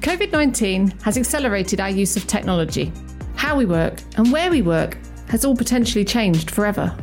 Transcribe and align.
COVID 0.00 0.32
19 0.32 0.94
has 1.02 1.18
accelerated 1.18 1.78
our 1.78 1.90
use 1.90 2.16
of 2.16 2.26
technology. 2.26 2.90
How 3.34 3.54
we 3.54 3.66
work 3.66 4.00
and 4.16 4.32
where 4.32 4.50
we 4.50 4.62
work 4.62 4.96
has 5.28 5.44
all 5.44 5.54
potentially 5.54 6.06
changed 6.06 6.50
forever. 6.50 6.96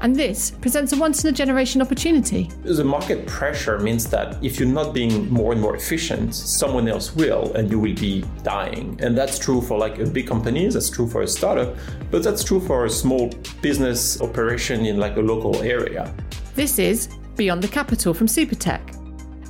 And 0.00 0.16
this 0.16 0.50
presents 0.50 0.92
a 0.92 0.96
once 0.96 1.22
in 1.22 1.30
a 1.30 1.32
generation 1.32 1.80
opportunity. 1.80 2.50
The 2.64 2.82
market 2.82 3.24
pressure 3.28 3.78
means 3.78 4.10
that 4.10 4.42
if 4.42 4.58
you're 4.58 4.68
not 4.68 4.92
being 4.92 5.30
more 5.30 5.52
and 5.52 5.60
more 5.60 5.76
efficient, 5.76 6.34
someone 6.34 6.88
else 6.88 7.14
will, 7.14 7.52
and 7.54 7.70
you 7.70 7.78
will 7.78 7.94
be 7.94 8.24
dying. 8.42 8.98
And 9.00 9.16
that's 9.16 9.38
true 9.38 9.60
for 9.60 9.78
like 9.78 10.00
a 10.00 10.06
big 10.06 10.26
company, 10.26 10.66
that's 10.66 10.90
true 10.90 11.06
for 11.06 11.22
a 11.22 11.28
startup, 11.28 11.76
but 12.10 12.24
that's 12.24 12.42
true 12.42 12.58
for 12.58 12.86
a 12.86 12.90
small 12.90 13.30
business 13.62 14.20
operation 14.20 14.86
in 14.86 14.96
like 14.96 15.16
a 15.18 15.22
local 15.22 15.62
area. 15.62 16.12
This 16.56 16.80
is 16.80 17.10
Beyond 17.36 17.62
the 17.62 17.68
Capital 17.68 18.12
from 18.12 18.26
Supertech, 18.26 18.99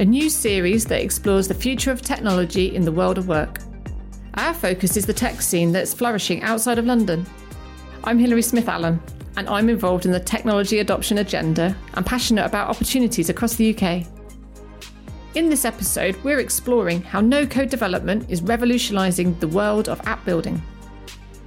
a 0.01 0.05
new 0.05 0.31
series 0.31 0.87
that 0.87 1.03
explores 1.03 1.47
the 1.47 1.53
future 1.53 1.91
of 1.91 2.01
technology 2.01 2.75
in 2.75 2.87
the 2.87 2.93
world 2.93 3.19
of 3.19 3.29
work. 3.29 3.59
Our 4.33 4.55
focus 4.55 4.97
is 4.97 5.05
the 5.05 5.13
tech 5.13 5.43
scene 5.43 5.73
that's 5.73 5.93
flourishing 5.93 6.43
outside 6.43 6.79
of 6.79 6.87
London. 6.87 7.27
I'm 8.05 8.19
Hilary 8.19 8.41
Smith 8.41 8.67
Allen, 8.67 8.99
and 9.37 9.47
I'm 9.47 9.69
involved 9.69 10.07
in 10.07 10.13
the 10.13 10.19
technology 10.19 10.79
adoption 10.79 11.19
agenda 11.19 11.77
and 11.93 12.07
passionate 12.07 12.47
about 12.47 12.71
opportunities 12.71 13.29
across 13.29 13.57
the 13.57 13.77
UK. 13.77 14.07
In 15.35 15.51
this 15.51 15.67
episode, 15.67 16.17
we're 16.25 16.41
exploring 16.41 17.03
how 17.03 17.21
no 17.21 17.47
code 17.47 17.69
development 17.69 18.31
is 18.31 18.41
revolutionising 18.41 19.39
the 19.39 19.49
world 19.49 19.91
of 19.91 20.01
app 20.07 20.25
building. 20.25 20.63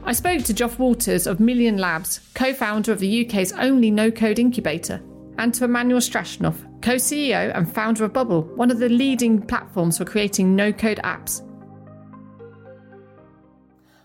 I 0.04 0.14
spoke 0.14 0.44
to 0.44 0.54
Joff 0.54 0.78
Walters 0.78 1.26
of 1.26 1.40
Million 1.40 1.80
Labs, 1.80 2.20
co 2.36 2.54
founder 2.54 2.92
of 2.92 3.00
the 3.00 3.26
UK's 3.26 3.52
only 3.54 3.90
no 3.90 4.12
code 4.12 4.38
incubator, 4.38 5.02
and 5.40 5.52
to 5.56 5.66
Emmanuel 5.66 6.02
Straschnov, 6.02 6.70
co 6.84 6.96
CEO 6.96 7.52
and 7.56 7.74
founder 7.74 8.04
of 8.04 8.14
Bubble, 8.14 8.44
one 8.56 8.70
of 8.70 8.78
the 8.78 8.90
leading 8.90 9.42
platforms 9.42 9.98
for 9.98 10.06
creating 10.06 10.56
no 10.56 10.72
code 10.74 11.00
apps. 11.04 11.42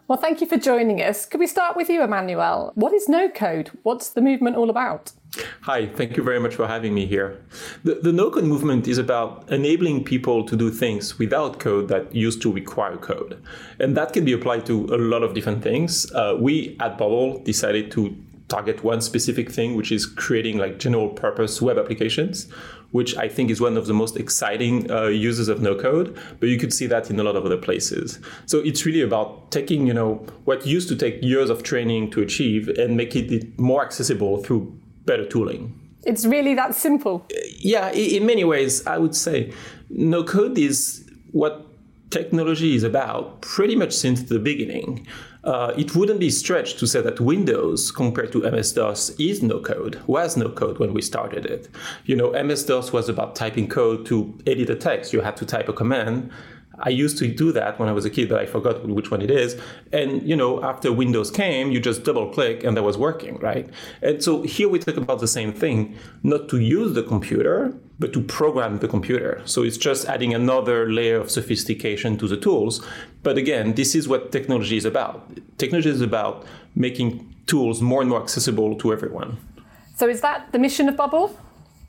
Well, 0.07 0.17
thank 0.17 0.41
you 0.41 0.47
for 0.47 0.57
joining 0.57 1.03
us. 1.03 1.27
Could 1.27 1.41
we 1.41 1.47
start 1.47 1.77
with 1.77 1.91
you, 1.91 2.03
Emmanuel? 2.03 2.73
What 2.77 2.95
is 2.95 3.11
no 3.11 3.29
code? 3.29 3.71
What's 3.83 4.09
the 4.09 4.23
movement 4.23 4.57
all 4.57 4.71
about? 4.71 5.13
Hi, 5.63 5.87
thank 5.87 6.17
you 6.17 6.23
very 6.23 6.41
much 6.41 6.55
for 6.55 6.67
having 6.67 6.95
me 6.95 7.05
here. 7.05 7.45
The, 7.85 7.97
the 7.97 8.13
no 8.13 8.31
code 8.31 8.45
movement 8.45 8.89
is 8.89 8.97
about 8.97 9.51
enabling 9.51 10.05
people 10.05 10.47
to 10.47 10.57
do 10.57 10.71
things 10.71 11.19
without 11.19 11.61
code 11.61 11.89
that 11.89 12.15
used 12.15 12.41
to 12.43 12.51
require 12.51 12.97
code. 12.97 13.43
And 13.81 13.95
that 13.99 14.15
can 14.15 14.25
be 14.25 14.33
applied 14.33 14.65
to 14.67 14.87
a 14.87 14.97
lot 14.97 15.23
of 15.23 15.35
different 15.35 15.63
things. 15.63 16.11
Uh, 16.13 16.37
we 16.41 16.79
at 16.81 16.97
Bubble 16.97 17.43
decided 17.43 17.91
to 17.91 18.17
target 18.49 18.83
one 18.83 19.01
specific 19.01 19.51
thing, 19.51 19.77
which 19.77 19.93
is 19.93 20.07
creating 20.07 20.59
like 20.59 20.79
general 20.79 21.09
purpose 21.09 21.61
web 21.61 21.79
applications 21.79 22.49
which 22.91 23.17
I 23.17 23.29
think 23.29 23.51
is 23.51 23.61
one 23.61 23.77
of 23.77 23.87
the 23.87 23.95
most 23.95 24.17
exciting 24.17 24.91
uh, 24.91 25.07
uses 25.07 25.49
of 25.49 25.61
no 25.61 25.75
code, 25.75 26.17
but 26.41 26.49
you 26.49 26.59
could 26.59 26.73
see 26.73 26.87
that 26.87 27.11
in 27.11 27.21
a 27.21 27.23
lot 27.23 27.37
of 27.37 27.45
other 27.45 27.57
places. 27.57 28.19
So 28.47 28.59
it's 28.61 28.87
really 28.87 29.03
about 29.03 29.51
taking, 29.51 29.87
you 29.87 29.95
know, 29.95 30.27
what 30.45 30.67
used 30.67 30.89
to 30.89 30.97
take 30.97 31.23
years 31.23 31.51
of 31.51 31.63
training 31.63 32.11
to 32.13 32.23
achieve 32.23 32.69
and 32.69 32.97
make 32.97 33.15
it 33.15 33.59
more 33.59 33.85
accessible 33.85 34.43
through 34.43 34.79
better 35.05 35.27
tooling. 35.27 35.79
It's 36.05 36.25
really 36.25 36.55
that 36.55 36.75
simple. 36.75 37.27
Yeah, 37.59 37.91
in 37.91 38.25
many 38.25 38.45
ways, 38.45 38.87
I 38.87 38.99
would 38.99 39.15
say 39.15 39.53
no 39.91 40.25
code 40.25 40.57
is 40.57 41.05
what 41.33 41.67
technology 42.11 42.75
is 42.75 42.85
about 42.85 43.43
pretty 43.43 43.77
much 43.77 43.93
since 43.93 44.23
the 44.23 44.39
beginning 44.39 45.07
uh, 45.45 45.73
it 45.77 45.95
wouldn't 45.95 46.21
be 46.21 46.31
stretched 46.31 46.79
to 46.79 46.87
say 46.87 47.01
that 47.01 47.21
Windows 47.21 47.91
compared 47.91 48.33
to 48.33 48.51
MS 48.51 48.73
DOS 48.73 49.11
is 49.19 49.43
no 49.43 49.61
code, 49.61 50.01
was 50.07 50.37
no 50.37 50.49
code 50.49 50.79
when 50.79 50.93
we 50.93 51.03
started 51.03 51.47
it. 51.47 51.69
You 52.05 52.17
know, 52.17 52.31
MS 52.43 52.65
DOS 52.65 52.93
was 52.93 53.09
about 53.09 53.37
typing 53.37 53.69
code 53.69 54.05
to 54.07 54.37
edit 54.47 54.71
a 54.71 54.77
text. 54.77 55.13
You 55.13 55.21
had 55.21 55.37
to 55.37 55.47
type 55.47 55.69
a 55.69 55.73
command. 55.73 56.31
I 56.81 56.91
used 56.91 57.19
to 57.19 57.29
do 57.29 57.51
that 57.53 57.79
when 57.79 57.89
I 57.89 57.93
was 57.93 58.05
a 58.05 58.11
kid, 58.11 58.29
but 58.29 58.41
I 58.41 58.47
forgot 58.47 58.87
which 58.87 59.11
one 59.11 59.21
it 59.21 59.31
is. 59.31 59.61
And 59.93 60.23
you 60.23 60.37
know, 60.37 60.63
after 60.63 60.93
Windows 60.93 61.31
came, 61.31 61.73
you 61.73 61.81
just 61.81 62.05
double 62.05 62.31
click 62.33 62.63
and 62.63 62.77
that 62.77 62.83
was 62.83 62.97
working, 62.97 63.37
right? 63.39 63.69
And 64.03 64.23
so 64.23 64.43
here 64.43 64.69
we 64.69 64.79
talk 64.79 64.97
about 64.97 65.21
the 65.21 65.29
same 65.29 65.53
thing, 65.53 65.97
not 66.23 66.49
to 66.51 66.59
use 66.59 66.95
the 66.95 67.03
computer, 67.03 67.75
but 67.99 68.13
to 68.13 68.23
program 68.23 68.79
the 68.79 68.89
computer. 68.89 69.43
So 69.45 69.63
it's 69.63 69.77
just 69.77 70.07
adding 70.07 70.35
another 70.35 70.91
layer 70.91 71.17
of 71.17 71.31
sophistication 71.31 72.17
to 72.19 72.29
the 72.29 72.37
tools. 72.37 72.85
But 73.23 73.37
again, 73.37 73.75
this 73.75 73.95
is 73.95 74.09
what 74.09 74.33
technology 74.33 74.77
is 74.77 74.85
about. 74.85 75.31
Technology 75.59 75.91
is 75.91 76.01
about 76.01 76.47
making 76.75 77.35
tools 77.47 77.83
more 77.83 78.01
and 78.01 78.11
more 78.11 78.23
accessible 78.23 78.77
to 78.77 78.93
everyone. 78.93 79.39
So 79.97 80.09
is 80.09 80.21
that 80.21 80.53
the 80.53 80.59
mission 80.59 80.89
of 80.89 80.97
Bubble? 80.97 81.37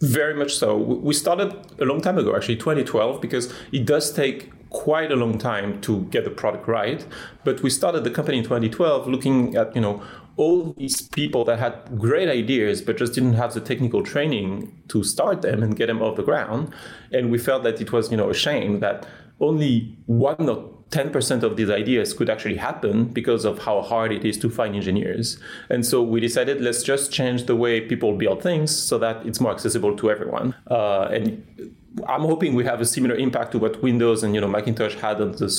Very 0.01 0.33
much 0.33 0.55
so. 0.55 0.77
We 0.77 1.13
started 1.13 1.53
a 1.79 1.85
long 1.85 2.01
time 2.01 2.17
ago, 2.17 2.35
actually 2.35 2.55
2012, 2.55 3.21
because 3.21 3.53
it 3.71 3.85
does 3.85 4.11
take 4.11 4.49
quite 4.69 5.11
a 5.11 5.15
long 5.15 5.37
time 5.37 5.81
to 5.81 6.01
get 6.05 6.23
the 6.23 6.29
product 6.29 6.67
right. 6.67 7.05
But 7.43 7.61
we 7.61 7.69
started 7.69 8.03
the 8.03 8.11
company 8.11 8.37
in 8.37 8.43
2012 8.43 9.07
looking 9.07 9.55
at, 9.55 9.75
you 9.75 9.81
know, 9.81 10.01
all 10.39 10.73
these 10.77 11.01
people 11.01 11.43
that 11.43 11.59
had 11.59 11.73
great 11.99 12.29
ideas 12.29 12.81
but 12.81 12.95
just 12.97 13.13
didn't 13.13 13.33
have 13.33 13.53
the 13.53 13.59
technical 13.59 14.01
training 14.01 14.81
to 14.87 15.03
start 15.03 15.41
them 15.41 15.61
and 15.61 15.75
get 15.75 15.87
them 15.87 16.01
off 16.01 16.15
the 16.15 16.23
ground. 16.23 16.73
And 17.11 17.29
we 17.29 17.37
felt 17.37 17.63
that 17.63 17.81
it 17.81 17.91
was, 17.91 18.09
you 18.09 18.15
know, 18.15 18.29
a 18.29 18.33
shame 18.33 18.79
that 18.79 19.05
only 19.41 19.97
one 20.05 20.47
or 20.47 20.73
10% 20.91 21.43
of 21.43 21.57
these 21.57 21.69
ideas 21.69 22.13
could 22.13 22.29
actually 22.29 22.55
happen 22.55 23.03
because 23.09 23.43
of 23.43 23.59
how 23.59 23.81
hard 23.81 24.13
it 24.13 24.23
is 24.23 24.37
to 24.37 24.49
find 24.49 24.77
engineers. 24.77 25.37
And 25.69 25.85
so 25.85 26.01
we 26.01 26.21
decided 26.21 26.61
let's 26.61 26.83
just 26.83 27.11
change 27.11 27.43
the 27.43 27.57
way 27.57 27.81
people 27.81 28.15
build 28.15 28.41
things 28.41 28.73
so 28.73 28.97
that 28.97 29.25
it's 29.25 29.41
more 29.41 29.51
accessible 29.51 29.97
to 29.97 30.09
everyone. 30.09 30.55
Uh, 30.71 31.09
and 31.11 31.75
I'm 32.07 32.21
hoping 32.21 32.55
we 32.55 32.63
have 32.63 32.79
a 32.79 32.85
similar 32.85 33.15
impact 33.15 33.51
to 33.51 33.59
what 33.59 33.83
Windows 33.83 34.23
and 34.23 34.33
you 34.33 34.39
know 34.39 34.47
Macintosh 34.47 34.95
had 34.95 35.19
on 35.19 35.33
the 35.33 35.49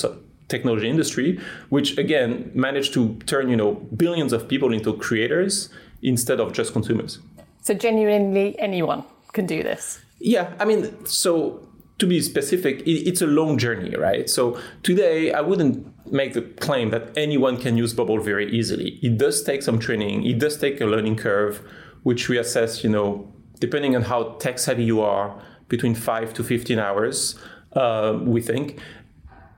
technology 0.51 0.89
industry, 0.89 1.39
which 1.69 1.97
again 1.97 2.51
managed 2.53 2.93
to 2.93 3.15
turn 3.25 3.49
you 3.49 3.57
know 3.57 3.71
billions 3.95 4.33
of 4.33 4.47
people 4.47 4.71
into 4.73 4.93
creators 4.97 5.69
instead 6.03 6.39
of 6.39 6.53
just 6.53 6.73
consumers. 6.73 7.19
So 7.61 7.73
genuinely, 7.73 8.59
anyone 8.59 9.03
can 9.33 9.45
do 9.45 9.63
this. 9.63 10.01
Yeah, 10.19 10.53
I 10.59 10.65
mean, 10.65 11.05
so 11.05 11.67
to 11.99 12.07
be 12.07 12.19
specific, 12.21 12.81
it's 12.85 13.21
a 13.21 13.27
long 13.27 13.57
journey, 13.59 13.95
right? 13.95 14.29
So 14.29 14.59
today, 14.81 15.31
I 15.31 15.41
wouldn't 15.41 15.75
make 16.11 16.33
the 16.33 16.41
claim 16.41 16.89
that 16.89 17.15
anyone 17.15 17.57
can 17.57 17.77
use 17.77 17.93
Bubble 17.93 18.19
very 18.19 18.51
easily. 18.51 18.99
It 19.03 19.17
does 19.17 19.43
take 19.43 19.61
some 19.61 19.77
training. 19.77 20.25
It 20.25 20.39
does 20.39 20.57
take 20.57 20.81
a 20.81 20.85
learning 20.85 21.17
curve, 21.17 21.61
which 22.01 22.27
we 22.27 22.39
assess, 22.39 22.83
you 22.83 22.89
know, 22.89 23.31
depending 23.59 23.95
on 23.95 24.01
how 24.01 24.35
tech 24.39 24.57
savvy 24.57 24.83
you 24.83 25.01
are, 25.01 25.39
between 25.69 25.95
five 25.95 26.33
to 26.33 26.43
15 26.43 26.79
hours, 26.79 27.35
uh, 27.73 28.17
we 28.19 28.41
think. 28.41 28.79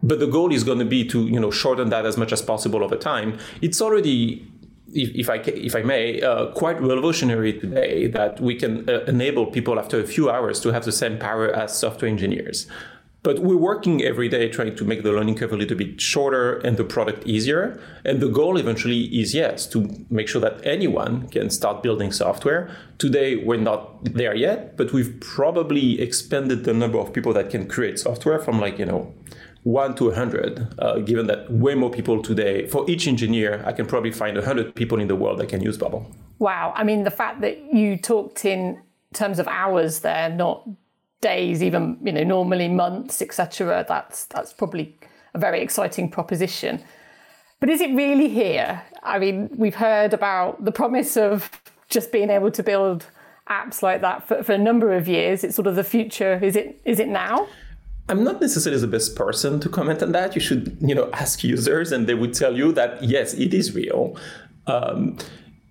But 0.04 0.20
the 0.20 0.28
goal 0.28 0.52
is 0.52 0.64
going 0.64 0.80
to 0.80 0.86
be 0.86 1.06
to, 1.06 1.28
you 1.28 1.40
know, 1.40 1.50
shorten 1.50 1.90
that 1.90 2.06
as 2.06 2.18
much 2.18 2.32
as 2.34 2.42
possible 2.42 2.84
over 2.84 2.98
time. 2.98 3.40
It's 3.62 3.82
already 3.82 4.46
if, 4.94 5.10
if, 5.16 5.30
I 5.30 5.38
if 5.38 5.76
I 5.76 5.82
may, 5.82 6.22
uh, 6.22 6.48
quite 6.48 6.80
revolutionary 6.80 7.60
today 7.60 8.08
that 8.08 8.40
we 8.40 8.56
can 8.56 8.88
uh, 8.90 9.00
enable 9.08 9.48
people 9.48 9.80
after 9.80 10.00
a 10.00 10.06
few 10.06 10.30
hours 10.30 10.60
to 10.62 10.72
have 10.72 10.86
the 10.86 10.92
same 10.92 11.18
power 11.18 11.50
as 11.50 11.76
software 11.76 12.10
engineers. 12.10 12.68
But 13.24 13.40
we're 13.40 13.56
working 13.56 14.04
every 14.04 14.28
day 14.28 14.50
trying 14.50 14.76
to 14.76 14.84
make 14.84 15.02
the 15.02 15.14
learning 15.14 15.36
curve 15.36 15.54
a 15.54 15.56
little 15.56 15.78
bit 15.78 16.02
shorter 16.02 16.58
and 16.58 16.76
the 16.76 16.84
product 16.84 17.26
easier. 17.26 17.80
And 18.04 18.20
the 18.20 18.28
goal 18.28 18.58
eventually 18.58 19.04
is 19.04 19.34
yes, 19.34 19.66
to 19.68 20.06
make 20.10 20.28
sure 20.28 20.42
that 20.42 20.60
anyone 20.66 21.30
can 21.30 21.50
start 21.50 21.82
building 21.82 22.12
software. 22.12 22.70
Today, 22.98 23.38
we're 23.38 23.56
not 23.56 24.04
there 24.04 24.36
yet, 24.36 24.76
but 24.76 24.92
we've 24.92 25.18
probably 25.22 26.02
expanded 26.02 26.66
the 26.66 26.74
number 26.74 26.98
of 26.98 27.14
people 27.14 27.32
that 27.32 27.50
can 27.50 27.66
create 27.66 27.98
software 27.98 28.40
from 28.40 28.60
like, 28.60 28.78
you 28.78 28.86
know, 28.86 29.14
one 29.64 29.96
to 29.96 30.06
100, 30.06 30.76
uh, 30.80 31.00
given 31.00 31.28
that 31.28 31.52
way 31.52 31.74
more 31.74 31.90
people 31.90 32.22
today, 32.22 32.68
for 32.68 32.90
each 32.90 33.08
engineer, 33.08 33.64
I 33.66 33.72
can 33.72 33.86
probably 33.86 34.12
find 34.12 34.36
100 34.36 34.76
people 34.76 35.00
in 35.00 35.08
the 35.08 35.16
world 35.16 35.40
that 35.40 35.50
can 35.50 35.62
use 35.62 35.78
Bubble. 35.78 36.12
Wow. 36.40 36.74
I 36.76 36.84
mean, 36.84 37.04
the 37.04 37.12
fact 37.12 37.42
that 37.42 37.74
you 37.74 37.98
talked 37.98 38.44
in 38.44 38.82
terms 39.14 39.40
of 39.40 39.48
hours 39.48 40.00
there, 40.00 40.30
not 40.30 40.68
days, 41.22 41.64
even, 41.64 41.98
you 42.04 42.12
know, 42.12 42.24
normally 42.24 42.68
months, 42.68 43.22
etc., 43.22 43.86
that's, 43.88 44.26
that's 44.26 44.52
probably 44.52 44.98
a 45.34 45.40
very 45.40 45.62
exciting 45.62 46.10
proposition. 46.10 46.84
But 47.62 47.70
is 47.70 47.80
it 47.80 47.96
really 47.96 48.28
here? 48.28 48.84
I 49.04 49.20
mean, 49.20 49.50
we've 49.56 49.76
heard 49.76 50.14
about 50.14 50.66
the 50.66 50.72
promise 50.74 51.16
of 51.16 51.50
just 51.88 52.12
being 52.12 52.30
able 52.30 52.52
to 52.52 52.62
build 52.62 53.06
apps 53.50 53.82
like 53.82 54.02
that 54.02 54.28
for, 54.28 54.44
for 54.44 54.52
a 54.52 54.58
number 54.58 54.94
of 54.94 55.08
years. 55.08 55.46
It's 55.46 55.56
sort 55.56 55.68
of 55.68 55.76
the 55.76 55.84
future. 55.84 56.38
Is 56.44 56.58
it, 56.58 56.82
is 56.84 57.00
it 57.00 57.08
now? 57.08 57.48
I'm 58.10 58.24
not 58.24 58.42
necessarily 58.42 58.82
the 58.82 58.88
best 58.88 59.16
person 59.16 59.60
to 59.62 59.70
comment 59.70 60.04
on 60.04 60.12
that. 60.12 60.36
You 60.36 60.42
should, 60.42 60.78
you 60.82 60.94
know, 60.94 61.10
ask 61.14 61.44
users, 61.44 61.92
and 61.92 62.06
they 62.06 62.14
would 62.14 62.34
tell 62.34 62.56
you 62.56 62.72
that 62.74 63.04
yes, 63.04 63.34
it 63.34 63.54
is 63.54 63.74
real. 63.74 64.18
Um, 64.68 65.18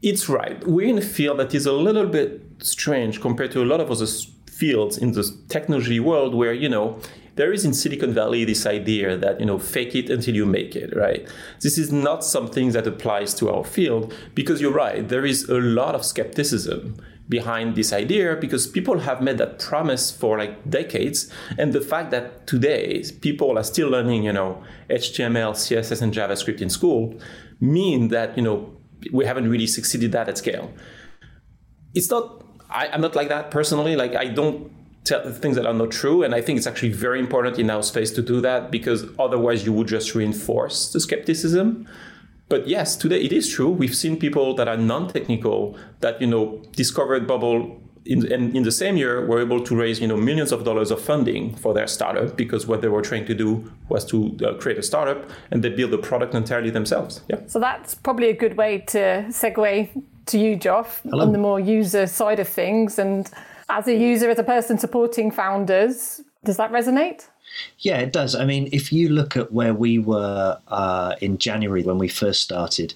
it's 0.02 0.28
right. 0.28 0.66
We're 0.66 0.88
in 0.88 0.98
a 0.98 1.02
field 1.02 1.38
that 1.38 1.54
is 1.54 1.66
a 1.66 1.72
little 1.72 2.06
bit 2.06 2.40
strange 2.58 3.20
compared 3.20 3.52
to 3.52 3.62
a 3.62 3.66
lot 3.66 3.80
of 3.80 3.90
other 3.90 4.06
fields 4.50 4.96
in 4.96 5.12
the 5.12 5.24
technology 5.48 6.00
world, 6.00 6.34
where 6.34 6.54
you 6.54 6.68
know 6.68 6.98
there 7.34 7.52
is 7.52 7.64
in 7.64 7.74
Silicon 7.74 8.12
Valley 8.12 8.44
this 8.44 8.66
idea 8.66 9.16
that 9.16 9.38
you 9.38 9.46
know 9.46 9.58
fake 9.58 9.94
it 9.94 10.08
until 10.08 10.34
you 10.34 10.46
make 10.46 10.74
it, 10.74 10.96
right? 10.96 11.28
This 11.60 11.76
is 11.76 11.92
not 11.92 12.24
something 12.24 12.72
that 12.72 12.86
applies 12.86 13.34
to 13.34 13.50
our 13.50 13.64
field 13.64 14.14
because 14.34 14.60
you're 14.60 14.72
right. 14.72 15.06
There 15.06 15.26
is 15.26 15.48
a 15.48 15.60
lot 15.60 15.94
of 15.94 16.04
skepticism 16.04 16.96
behind 17.32 17.74
this 17.76 17.94
idea 17.94 18.36
because 18.36 18.66
people 18.66 18.98
have 18.98 19.22
made 19.22 19.38
that 19.38 19.58
promise 19.58 20.04
for 20.10 20.36
like 20.36 20.54
decades. 20.68 21.32
And 21.56 21.72
the 21.72 21.80
fact 21.80 22.10
that 22.10 22.46
today 22.46 23.02
people 23.22 23.56
are 23.58 23.64
still 23.64 23.88
learning, 23.88 24.24
you 24.24 24.34
know, 24.34 24.62
HTML, 24.90 25.52
CSS, 25.64 26.02
and 26.02 26.12
JavaScript 26.12 26.60
in 26.60 26.68
school 26.68 27.18
mean 27.58 28.08
that, 28.08 28.36
you 28.36 28.44
know, 28.44 28.58
we 29.12 29.24
haven't 29.24 29.48
really 29.48 29.66
succeeded 29.66 30.12
that 30.12 30.28
at 30.28 30.36
scale. 30.36 30.70
It's 31.94 32.10
not, 32.10 32.44
I, 32.68 32.88
I'm 32.88 33.00
not 33.00 33.16
like 33.16 33.30
that 33.30 33.50
personally. 33.50 33.96
Like, 33.96 34.14
I 34.14 34.26
don't 34.26 34.70
tell 35.04 35.32
things 35.32 35.56
that 35.56 35.64
are 35.64 35.78
not 35.82 35.90
true. 35.90 36.22
And 36.22 36.34
I 36.34 36.42
think 36.42 36.58
it's 36.58 36.66
actually 36.66 36.92
very 36.92 37.18
important 37.18 37.58
in 37.58 37.70
our 37.70 37.82
space 37.82 38.10
to 38.12 38.22
do 38.22 38.42
that 38.42 38.70
because 38.70 39.06
otherwise 39.18 39.64
you 39.64 39.72
would 39.72 39.88
just 39.88 40.14
reinforce 40.14 40.92
the 40.92 41.00
skepticism. 41.00 41.88
But 42.52 42.68
yes, 42.68 42.96
today 42.96 43.18
it 43.22 43.32
is 43.32 43.48
true. 43.48 43.70
We've 43.70 43.94
seen 43.94 44.18
people 44.18 44.54
that 44.56 44.68
are 44.68 44.76
non-technical 44.76 45.74
that 46.00 46.20
you 46.20 46.26
know 46.26 46.60
discovered 46.76 47.26
Bubble 47.26 47.80
in, 48.04 48.30
in, 48.30 48.54
in, 48.54 48.62
the 48.62 48.70
same 48.70 48.98
year 48.98 49.24
were 49.24 49.40
able 49.40 49.64
to 49.64 49.74
raise 49.74 50.02
you 50.02 50.06
know 50.06 50.18
millions 50.18 50.52
of 50.52 50.62
dollars 50.62 50.90
of 50.90 51.00
funding 51.00 51.56
for 51.56 51.72
their 51.72 51.86
startup 51.86 52.36
because 52.36 52.66
what 52.66 52.82
they 52.82 52.88
were 52.88 53.00
trying 53.00 53.24
to 53.24 53.34
do 53.34 53.72
was 53.88 54.04
to 54.04 54.36
uh, 54.44 54.52
create 54.58 54.76
a 54.76 54.82
startup 54.82 55.30
and 55.50 55.64
they 55.64 55.70
build 55.70 55.92
the 55.92 56.02
product 56.10 56.34
entirely 56.34 56.68
themselves. 56.68 57.22
Yeah. 57.26 57.40
So 57.46 57.58
that's 57.58 57.94
probably 57.94 58.28
a 58.28 58.36
good 58.36 58.58
way 58.58 58.80
to 58.88 59.24
segue 59.30 60.02
to 60.26 60.38
you, 60.38 60.58
Joff, 60.58 61.00
Hello. 61.04 61.24
on 61.24 61.32
the 61.32 61.38
more 61.38 61.58
user 61.58 62.06
side 62.06 62.38
of 62.38 62.48
things. 62.48 62.98
And 62.98 63.30
as 63.70 63.88
a 63.88 63.94
user, 63.94 64.28
as 64.28 64.38
a 64.38 64.44
person 64.44 64.76
supporting 64.76 65.30
founders, 65.30 66.20
does 66.44 66.58
that 66.58 66.70
resonate? 66.70 67.28
Yeah, 67.78 67.98
it 67.98 68.12
does. 68.12 68.34
I 68.34 68.44
mean, 68.44 68.68
if 68.72 68.92
you 68.92 69.08
look 69.08 69.36
at 69.36 69.52
where 69.52 69.74
we 69.74 69.98
were 69.98 70.58
uh, 70.68 71.14
in 71.20 71.38
January 71.38 71.82
when 71.82 71.98
we 71.98 72.08
first 72.08 72.42
started, 72.42 72.94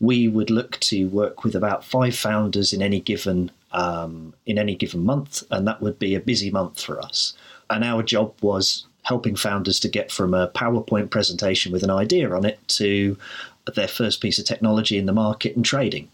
we 0.00 0.28
would 0.28 0.50
look 0.50 0.78
to 0.80 1.06
work 1.06 1.44
with 1.44 1.54
about 1.54 1.84
five 1.84 2.14
founders 2.14 2.72
in 2.72 2.82
any 2.82 3.00
given 3.00 3.50
um, 3.72 4.34
in 4.46 4.58
any 4.58 4.74
given 4.74 5.04
month, 5.04 5.42
and 5.50 5.66
that 5.66 5.80
would 5.80 5.98
be 5.98 6.14
a 6.14 6.20
busy 6.20 6.50
month 6.50 6.80
for 6.80 7.00
us. 7.00 7.34
And 7.70 7.82
our 7.82 8.02
job 8.02 8.34
was 8.40 8.86
helping 9.02 9.36
founders 9.36 9.80
to 9.80 9.88
get 9.88 10.10
from 10.10 10.32
a 10.32 10.48
PowerPoint 10.48 11.10
presentation 11.10 11.72
with 11.72 11.82
an 11.82 11.90
idea 11.90 12.30
on 12.30 12.44
it 12.44 12.58
to 12.68 13.16
their 13.74 13.88
first 13.88 14.20
piece 14.20 14.38
of 14.38 14.44
technology 14.44 14.96
in 14.96 15.06
the 15.06 15.12
market 15.12 15.56
and 15.56 15.64
trading. 15.64 16.08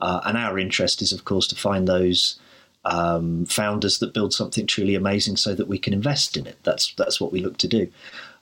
Uh, 0.00 0.20
and 0.24 0.36
our 0.36 0.58
interest 0.58 1.00
is, 1.00 1.12
of 1.12 1.24
course, 1.24 1.46
to 1.48 1.54
find 1.54 1.86
those 1.86 2.38
um, 2.86 3.44
founders 3.46 3.98
that 3.98 4.14
build 4.14 4.32
something 4.32 4.66
truly 4.66 4.94
amazing 4.94 5.36
so 5.36 5.54
that 5.54 5.68
we 5.68 5.78
can 5.78 5.92
invest 5.92 6.36
in 6.36 6.46
it. 6.46 6.56
That's 6.62 6.94
that's 6.94 7.20
what 7.20 7.32
we 7.32 7.40
look 7.40 7.58
to 7.58 7.68
do. 7.68 7.88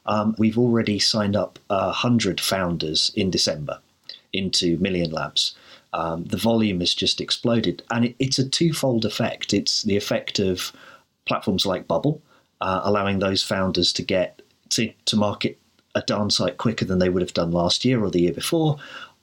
Um, 0.07 0.37
we've 0.39 0.59
already 0.59 0.99
signed 0.99 1.35
up 1.35 1.59
a 1.71 1.91
hundred 1.91 2.41
founders 2.41 3.11
in 3.17 3.31
December 3.31 3.81
into 4.33 4.77
Million 4.79 5.11
Labs. 5.11 5.57
Um, 5.95 6.25
the 6.25 6.37
volume 6.37 6.81
has 6.81 6.95
just 6.95 7.21
exploded, 7.21 7.83
and 7.91 8.05
it, 8.07 8.17
it's 8.19 8.39
a 8.39 8.49
twofold 8.49 9.05
effect. 9.05 9.55
It's 9.55 9.83
the 9.83 9.97
effect 9.97 10.39
of 10.39 10.73
platforms 11.25 11.65
like 11.65 11.89
Bubble, 11.89 12.21
uh, 12.61 12.83
allowing 12.85 13.21
those 13.21 13.43
founders 13.43 13.93
to 13.95 14.03
get 14.03 14.43
to, 14.71 14.93
to 15.07 15.17
market 15.17 15.59
a 15.95 16.03
darn 16.03 16.29
sight 16.31 16.59
quicker 16.59 16.85
than 16.85 16.99
they 16.99 17.09
would 17.09 17.23
have 17.23 17.33
done 17.33 17.53
last 17.53 17.85
year 17.85 18.03
or 18.03 18.11
the 18.11 18.21
year 18.21 18.33
before, 18.33 18.77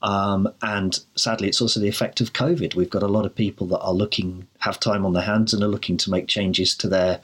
um, 0.03 0.51
and 0.61 0.99
sadly, 1.15 1.47
it's 1.47 1.61
also 1.61 1.79
the 1.79 1.87
effect 1.87 2.21
of 2.21 2.33
COVID. 2.33 2.75
We've 2.75 2.89
got 2.89 3.03
a 3.03 3.07
lot 3.07 3.25
of 3.25 3.35
people 3.35 3.67
that 3.67 3.79
are 3.79 3.93
looking, 3.93 4.47
have 4.59 4.79
time 4.79 5.05
on 5.05 5.13
their 5.13 5.23
hands, 5.23 5.53
and 5.53 5.63
are 5.63 5.67
looking 5.67 5.97
to 5.97 6.11
make 6.11 6.27
changes 6.27 6.75
to 6.77 6.87
their 6.87 7.21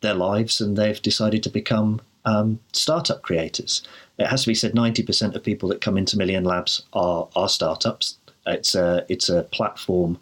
their 0.00 0.14
lives, 0.14 0.60
and 0.60 0.76
they've 0.76 1.00
decided 1.00 1.42
to 1.42 1.50
become 1.50 2.00
um, 2.24 2.60
startup 2.72 3.22
creators. 3.22 3.82
It 4.18 4.26
has 4.26 4.42
to 4.42 4.48
be 4.48 4.54
said, 4.54 4.74
ninety 4.74 5.02
percent 5.02 5.36
of 5.36 5.44
people 5.44 5.68
that 5.68 5.80
come 5.80 5.96
into 5.96 6.18
Million 6.18 6.44
Labs 6.44 6.82
are 6.92 7.28
are 7.36 7.48
startups. 7.48 8.18
It's 8.46 8.74
a 8.74 9.06
it's 9.08 9.28
a 9.28 9.44
platform. 9.44 10.18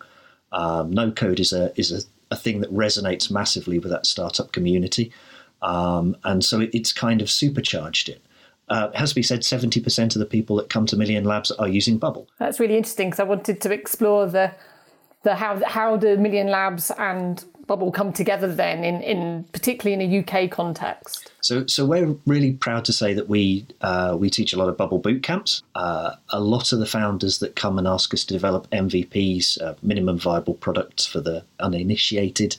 Um, 0.52 0.92
no 0.92 1.10
code 1.10 1.40
is 1.40 1.52
a 1.52 1.72
is 1.78 1.90
a, 1.90 2.02
a 2.30 2.36
thing 2.36 2.60
that 2.60 2.72
resonates 2.72 3.30
massively 3.30 3.78
with 3.78 3.90
that 3.90 4.06
startup 4.06 4.52
community, 4.52 5.10
um, 5.62 6.16
and 6.22 6.44
so 6.44 6.60
it, 6.60 6.70
it's 6.74 6.92
kind 6.92 7.22
of 7.22 7.30
supercharged 7.30 8.10
it 8.10 8.23
uh, 8.68 8.90
has 8.92 9.10
to 9.10 9.14
be 9.14 9.22
said 9.22 9.40
70% 9.40 10.14
of 10.14 10.20
the 10.20 10.26
people 10.26 10.56
that 10.56 10.68
come 10.68 10.86
to 10.86 10.96
Million 10.96 11.24
Labs 11.24 11.50
are 11.52 11.68
using 11.68 11.98
Bubble. 11.98 12.28
That's 12.38 12.60
really 12.60 12.76
interesting 12.76 13.08
because 13.08 13.20
I 13.20 13.24
wanted 13.24 13.60
to 13.60 13.72
explore 13.72 14.26
the 14.26 14.52
the 15.22 15.34
how 15.34 15.62
how 15.64 15.96
do 15.96 16.16
Million 16.16 16.48
Labs 16.48 16.90
and 16.98 17.44
Bubble 17.66 17.90
come 17.90 18.12
together 18.12 18.52
then 18.54 18.84
in, 18.84 19.00
in 19.00 19.44
particularly 19.44 20.04
in 20.04 20.12
a 20.12 20.18
UK 20.20 20.50
context. 20.50 21.32
So 21.40 21.66
so 21.66 21.86
we're 21.86 22.14
really 22.26 22.52
proud 22.52 22.84
to 22.84 22.92
say 22.92 23.14
that 23.14 23.28
we 23.28 23.66
uh, 23.80 24.16
we 24.18 24.28
teach 24.30 24.52
a 24.52 24.58
lot 24.58 24.68
of 24.68 24.76
Bubble 24.76 24.98
boot 24.98 25.22
camps. 25.22 25.62
Uh, 25.74 26.14
a 26.28 26.40
lot 26.40 26.72
of 26.72 26.78
the 26.78 26.86
founders 26.86 27.38
that 27.38 27.56
come 27.56 27.78
and 27.78 27.88
ask 27.88 28.12
us 28.12 28.24
to 28.26 28.34
develop 28.34 28.68
MVPs, 28.70 29.60
uh, 29.62 29.74
minimum 29.82 30.18
viable 30.18 30.54
products 30.54 31.06
for 31.06 31.20
the 31.20 31.44
uninitiated, 31.58 32.56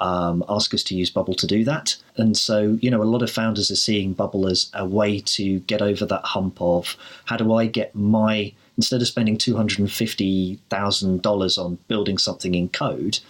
um, 0.00 0.42
ask 0.48 0.74
us 0.74 0.82
to 0.84 0.96
use 0.96 1.10
Bubble 1.10 1.34
to 1.34 1.46
do 1.46 1.62
that. 1.64 1.96
And 2.16 2.34
so, 2.36 2.78
you 2.80 2.90
know, 2.90 3.02
a 3.02 3.04
lot 3.04 3.22
of 3.22 3.30
founders 3.30 3.70
are 3.70 3.76
seeing 3.76 4.14
Bubble 4.14 4.48
as 4.48 4.70
a 4.74 4.86
way 4.86 5.20
to 5.20 5.60
get 5.60 5.80
over 5.82 6.06
that 6.06 6.24
hump 6.24 6.60
of 6.60 6.96
how 7.26 7.36
do 7.36 7.52
I 7.52 7.66
get 7.66 7.94
my, 7.94 8.52
instead 8.76 9.02
of 9.02 9.08
spending 9.08 9.36
$250,000 9.36 11.58
on 11.58 11.78
building 11.88 12.18
something 12.18 12.54
in 12.54 12.70
code 12.70 13.20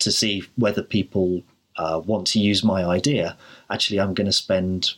to 0.00 0.10
see 0.10 0.42
whether 0.56 0.82
people 0.82 1.42
uh, 1.76 2.00
want 2.04 2.26
to 2.28 2.40
use 2.40 2.64
my 2.64 2.84
idea, 2.84 3.36
actually, 3.70 4.00
I'm 4.00 4.14
going 4.14 4.26
to 4.26 4.32
spend 4.32 4.94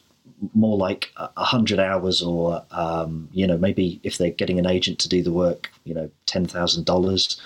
more 0.54 0.76
like 0.76 1.12
a 1.16 1.44
hundred 1.44 1.78
hours 1.78 2.22
or 2.22 2.64
um, 2.70 3.28
you 3.32 3.46
know 3.46 3.56
maybe 3.56 4.00
if 4.02 4.18
they're 4.18 4.30
getting 4.30 4.58
an 4.58 4.66
agent 4.66 4.98
to 4.98 5.08
do 5.08 5.22
the 5.22 5.32
work 5.32 5.70
you 5.84 5.94
know 5.94 6.10
ten 6.26 6.46
thousand 6.46 6.84
dollars 6.84 7.40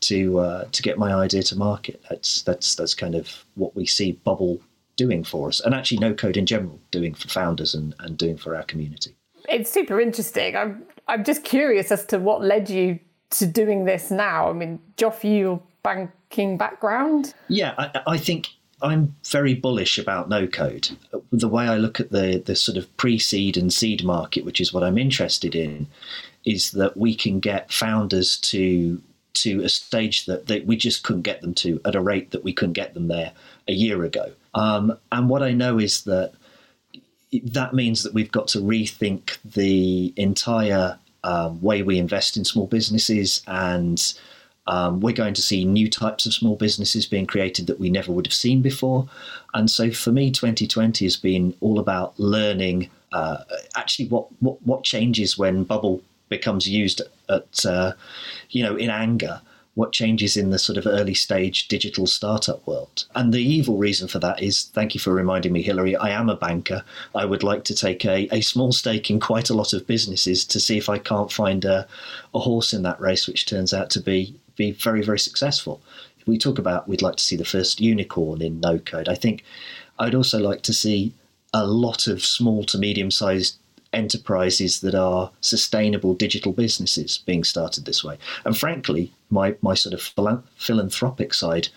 to 0.00 0.38
uh, 0.38 0.64
to 0.72 0.82
get 0.82 0.98
my 0.98 1.12
idea 1.12 1.42
to 1.44 1.56
market. 1.56 2.02
That's 2.08 2.42
that's 2.42 2.74
that's 2.74 2.94
kind 2.94 3.14
of 3.14 3.44
what 3.54 3.76
we 3.76 3.86
see 3.86 4.12
Bubble 4.12 4.60
doing 4.96 5.24
for 5.24 5.48
us, 5.48 5.60
and 5.60 5.74
actually 5.74 5.98
No 5.98 6.14
Code 6.14 6.36
in 6.36 6.46
general 6.46 6.78
doing 6.90 7.14
for 7.14 7.28
founders 7.28 7.74
and, 7.74 7.94
and 8.00 8.16
doing 8.16 8.36
for 8.36 8.56
our 8.56 8.64
community. 8.64 9.16
It's 9.48 9.70
super 9.70 10.00
interesting. 10.00 10.56
I'm 10.56 10.82
I'm 11.08 11.24
just 11.24 11.44
curious 11.44 11.90
as 11.92 12.06
to 12.06 12.18
what 12.18 12.42
led 12.42 12.70
you 12.70 12.98
to 13.30 13.46
doing 13.46 13.84
this 13.84 14.10
now. 14.10 14.48
I 14.48 14.52
mean, 14.52 14.80
Joff, 14.96 15.24
you 15.24 15.62
banking 15.82 16.56
background. 16.56 17.34
Yeah, 17.48 17.74
I, 17.78 18.00
I 18.06 18.18
think 18.18 18.48
I'm 18.82 19.14
very 19.28 19.54
bullish 19.54 19.98
about 19.98 20.28
no 20.28 20.46
code. 20.46 20.90
The 21.30 21.48
way 21.48 21.68
I 21.68 21.76
look 21.76 22.00
at 22.00 22.10
the 22.10 22.42
the 22.44 22.56
sort 22.56 22.78
of 22.78 22.96
pre-seed 22.96 23.56
and 23.56 23.72
seed 23.72 24.04
market, 24.04 24.44
which 24.44 24.60
is 24.60 24.72
what 24.72 24.82
I'm 24.82 24.98
interested 24.98 25.54
in, 25.54 25.86
is 26.44 26.70
that 26.72 26.96
we 26.96 27.14
can 27.14 27.40
get 27.40 27.72
founders 27.72 28.36
to 28.38 29.00
to 29.32 29.62
a 29.62 29.68
stage 29.68 30.26
that, 30.26 30.48
that 30.48 30.66
we 30.66 30.76
just 30.76 31.02
couldn't 31.04 31.22
get 31.22 31.40
them 31.40 31.54
to 31.54 31.80
at 31.84 31.94
a 31.94 32.00
rate 32.00 32.30
that 32.32 32.44
we 32.44 32.52
couldn't 32.52 32.72
get 32.72 32.94
them 32.94 33.08
there 33.08 33.32
a 33.68 33.72
year 33.72 34.04
ago. 34.04 34.32
Um, 34.54 34.98
and 35.12 35.28
what 35.28 35.42
I 35.42 35.52
know 35.52 35.78
is 35.78 36.02
that 36.04 36.32
that 37.32 37.72
means 37.72 38.02
that 38.02 38.12
we've 38.12 38.32
got 38.32 38.48
to 38.48 38.58
rethink 38.58 39.38
the 39.44 40.12
entire 40.16 40.98
um, 41.22 41.60
way 41.60 41.82
we 41.82 41.98
invest 41.98 42.36
in 42.36 42.44
small 42.44 42.66
businesses 42.66 43.42
and 43.46 44.14
um, 44.70 45.00
we're 45.00 45.12
going 45.12 45.34
to 45.34 45.42
see 45.42 45.64
new 45.64 45.90
types 45.90 46.26
of 46.26 46.32
small 46.32 46.54
businesses 46.54 47.04
being 47.04 47.26
created 47.26 47.66
that 47.66 47.80
we 47.80 47.90
never 47.90 48.12
would 48.12 48.24
have 48.24 48.32
seen 48.32 48.62
before. 48.62 49.08
And 49.52 49.68
so 49.68 49.90
for 49.90 50.12
me, 50.12 50.30
2020 50.30 51.04
has 51.04 51.16
been 51.16 51.56
all 51.60 51.80
about 51.80 52.18
learning 52.20 52.88
uh, 53.12 53.38
actually 53.74 54.06
what, 54.06 54.28
what, 54.38 54.62
what 54.64 54.84
changes 54.84 55.36
when 55.36 55.64
Bubble 55.64 56.02
becomes 56.28 56.68
used 56.68 57.02
at 57.28 57.66
uh, 57.66 57.92
you 58.50 58.62
know 58.62 58.76
in 58.76 58.88
anger 58.88 59.40
what 59.74 59.92
changes 59.92 60.36
in 60.36 60.50
the 60.50 60.58
sort 60.58 60.76
of 60.76 60.86
early 60.86 61.14
stage 61.14 61.68
digital 61.68 62.06
startup 62.06 62.66
world. 62.66 63.06
And 63.14 63.32
the 63.32 63.42
evil 63.42 63.76
reason 63.78 64.08
for 64.08 64.18
that 64.18 64.42
is 64.42 64.64
thank 64.64 64.94
you 64.94 65.00
for 65.00 65.12
reminding 65.12 65.52
me, 65.52 65.62
Hilary. 65.62 65.96
I 65.96 66.10
am 66.10 66.28
a 66.28 66.36
banker. 66.36 66.84
I 67.14 67.24
would 67.24 67.42
like 67.42 67.64
to 67.64 67.74
take 67.74 68.04
a, 68.04 68.28
a 68.34 68.40
small 68.40 68.72
stake 68.72 69.10
in 69.10 69.20
quite 69.20 69.48
a 69.48 69.54
lot 69.54 69.72
of 69.72 69.86
businesses 69.86 70.44
to 70.46 70.60
see 70.60 70.76
if 70.76 70.88
I 70.88 70.98
can't 70.98 71.32
find 71.32 71.64
a, 71.64 71.86
a 72.34 72.40
horse 72.40 72.72
in 72.72 72.82
that 72.82 73.00
race, 73.00 73.26
which 73.26 73.46
turns 73.46 73.72
out 73.72 73.90
to 73.90 74.00
be, 74.00 74.34
be 74.56 74.72
very, 74.72 75.02
very 75.02 75.18
successful. 75.18 75.80
We 76.26 76.38
talk 76.38 76.58
about 76.58 76.88
we'd 76.88 77.02
like 77.02 77.16
to 77.16 77.24
see 77.24 77.36
the 77.36 77.44
first 77.44 77.80
unicorn 77.80 78.42
in 78.42 78.60
no 78.60 78.78
code, 78.78 79.08
I 79.08 79.14
think 79.14 79.42
I'd 80.00 80.14
also 80.14 80.38
like 80.38 80.62
to 80.62 80.72
see 80.72 81.12
a 81.52 81.66
lot 81.66 82.06
of 82.06 82.24
small 82.24 82.64
to 82.64 82.78
medium 82.78 83.10
sized 83.10 83.58
enterprises 83.92 84.80
that 84.80 84.94
are 84.94 85.30
sustainable 85.40 86.14
digital 86.14 86.52
businesses 86.52 87.18
being 87.26 87.44
started 87.44 87.84
this 87.84 88.02
way. 88.02 88.16
And 88.44 88.56
frankly, 88.56 89.12
my, 89.30 89.56
my 89.60 89.74
sort 89.74 89.94
of 89.94 90.46
philanthropic 90.56 91.34
side, 91.34 91.68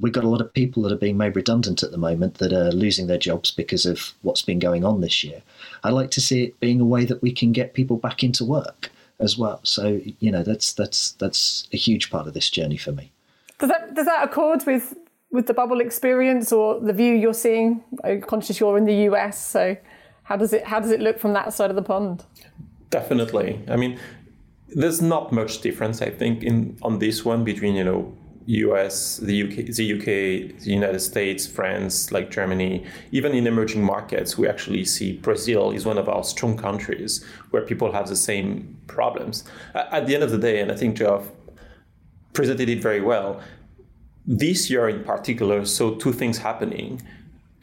we've 0.00 0.12
got 0.12 0.24
a 0.24 0.28
lot 0.28 0.40
of 0.40 0.52
people 0.52 0.82
that 0.82 0.92
are 0.92 0.96
being 0.96 1.16
made 1.16 1.36
redundant 1.36 1.82
at 1.82 1.92
the 1.92 1.98
moment 1.98 2.38
that 2.38 2.52
are 2.52 2.72
losing 2.72 3.06
their 3.06 3.18
jobs 3.18 3.50
because 3.50 3.86
of 3.86 4.12
what's 4.22 4.42
been 4.42 4.58
going 4.58 4.84
on 4.84 5.00
this 5.00 5.22
year. 5.22 5.42
I'd 5.84 5.92
like 5.92 6.10
to 6.12 6.20
see 6.20 6.44
it 6.44 6.60
being 6.60 6.80
a 6.80 6.84
way 6.84 7.04
that 7.04 7.22
we 7.22 7.32
can 7.32 7.52
get 7.52 7.74
people 7.74 7.96
back 7.96 8.22
into 8.24 8.44
work 8.44 8.90
as 9.20 9.38
well. 9.38 9.60
So 9.62 10.00
you 10.18 10.30
know 10.30 10.42
that's 10.42 10.72
that's 10.72 11.12
that's 11.12 11.68
a 11.72 11.76
huge 11.76 12.10
part 12.10 12.26
of 12.26 12.34
this 12.34 12.50
journey 12.50 12.76
for 12.76 12.92
me. 12.92 13.12
Does 13.58 13.70
that 13.70 13.94
does 13.94 14.06
that 14.06 14.24
accord 14.24 14.64
with 14.66 14.94
with 15.30 15.46
the 15.46 15.54
bubble 15.54 15.80
experience 15.80 16.52
or 16.52 16.80
the 16.80 16.92
view 16.92 17.14
you're 17.14 17.34
seeing? 17.34 17.82
I'm 18.02 18.20
conscious 18.22 18.60
you're 18.60 18.78
in 18.78 18.84
the 18.84 19.10
US, 19.10 19.44
so 19.44 19.76
how 20.24 20.36
does 20.36 20.52
it 20.52 20.64
how 20.64 20.80
does 20.80 20.90
it 20.90 21.00
look 21.00 21.18
from 21.18 21.32
that 21.34 21.52
side 21.52 21.70
of 21.70 21.76
the 21.76 21.82
pond? 21.82 22.24
Definitely. 22.90 23.60
I 23.68 23.76
mean, 23.76 23.98
there's 24.68 25.02
not 25.02 25.32
much 25.32 25.60
difference, 25.60 26.02
I 26.02 26.10
think, 26.10 26.42
in 26.42 26.76
on 26.82 26.98
this 26.98 27.24
one 27.24 27.44
between 27.44 27.74
you 27.74 27.84
know 27.84 28.16
US, 28.46 29.16
the 29.18 29.42
UK, 29.42 29.74
the 29.74 29.92
UK, 29.94 30.04
the 30.60 30.70
United 30.70 31.00
States, 31.00 31.46
France, 31.46 32.12
like 32.12 32.30
Germany, 32.30 32.84
even 33.10 33.32
in 33.32 33.46
emerging 33.46 33.82
markets, 33.82 34.36
we 34.36 34.46
actually 34.46 34.84
see 34.84 35.12
Brazil 35.12 35.70
is 35.70 35.86
one 35.86 35.98
of 35.98 36.08
our 36.08 36.22
strong 36.24 36.56
countries 36.56 37.24
where 37.50 37.62
people 37.62 37.92
have 37.92 38.08
the 38.08 38.16
same 38.16 38.76
problems. 38.86 39.44
At 39.74 40.06
the 40.06 40.14
end 40.14 40.22
of 40.22 40.30
the 40.30 40.38
day, 40.38 40.60
and 40.60 40.70
I 40.70 40.76
think 40.76 40.98
Joff 40.98 41.26
presented 42.32 42.68
it 42.68 42.82
very 42.82 43.00
well, 43.00 43.40
this 44.26 44.70
year 44.70 44.88
in 44.88 45.04
particular 45.04 45.64
saw 45.64 45.94
two 45.94 46.12
things 46.12 46.38
happening. 46.38 47.02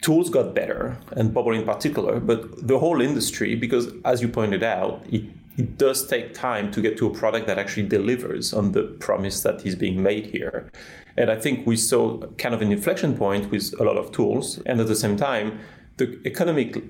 Tools 0.00 0.30
got 0.30 0.54
better, 0.54 0.96
and 1.12 1.32
Bubble 1.32 1.52
in 1.52 1.64
particular, 1.64 2.18
but 2.18 2.66
the 2.66 2.78
whole 2.78 3.00
industry, 3.00 3.54
because 3.54 3.92
as 4.04 4.20
you 4.20 4.28
pointed 4.28 4.64
out, 4.64 5.04
it 5.10 5.22
it 5.56 5.76
does 5.76 6.06
take 6.06 6.34
time 6.34 6.70
to 6.72 6.80
get 6.80 6.96
to 6.98 7.06
a 7.06 7.10
product 7.10 7.46
that 7.46 7.58
actually 7.58 7.86
delivers 7.86 8.52
on 8.54 8.72
the 8.72 8.84
promise 9.00 9.42
that 9.42 9.66
is 9.66 9.76
being 9.76 10.02
made 10.02 10.26
here. 10.26 10.70
And 11.16 11.30
I 11.30 11.36
think 11.36 11.66
we 11.66 11.76
saw 11.76 12.20
kind 12.38 12.54
of 12.54 12.62
an 12.62 12.72
inflection 12.72 13.16
point 13.16 13.50
with 13.50 13.74
a 13.78 13.84
lot 13.84 13.96
of 13.96 14.12
tools. 14.12 14.58
And 14.64 14.80
at 14.80 14.86
the 14.86 14.96
same 14.96 15.16
time, 15.16 15.60
the 15.98 16.20
economic 16.24 16.82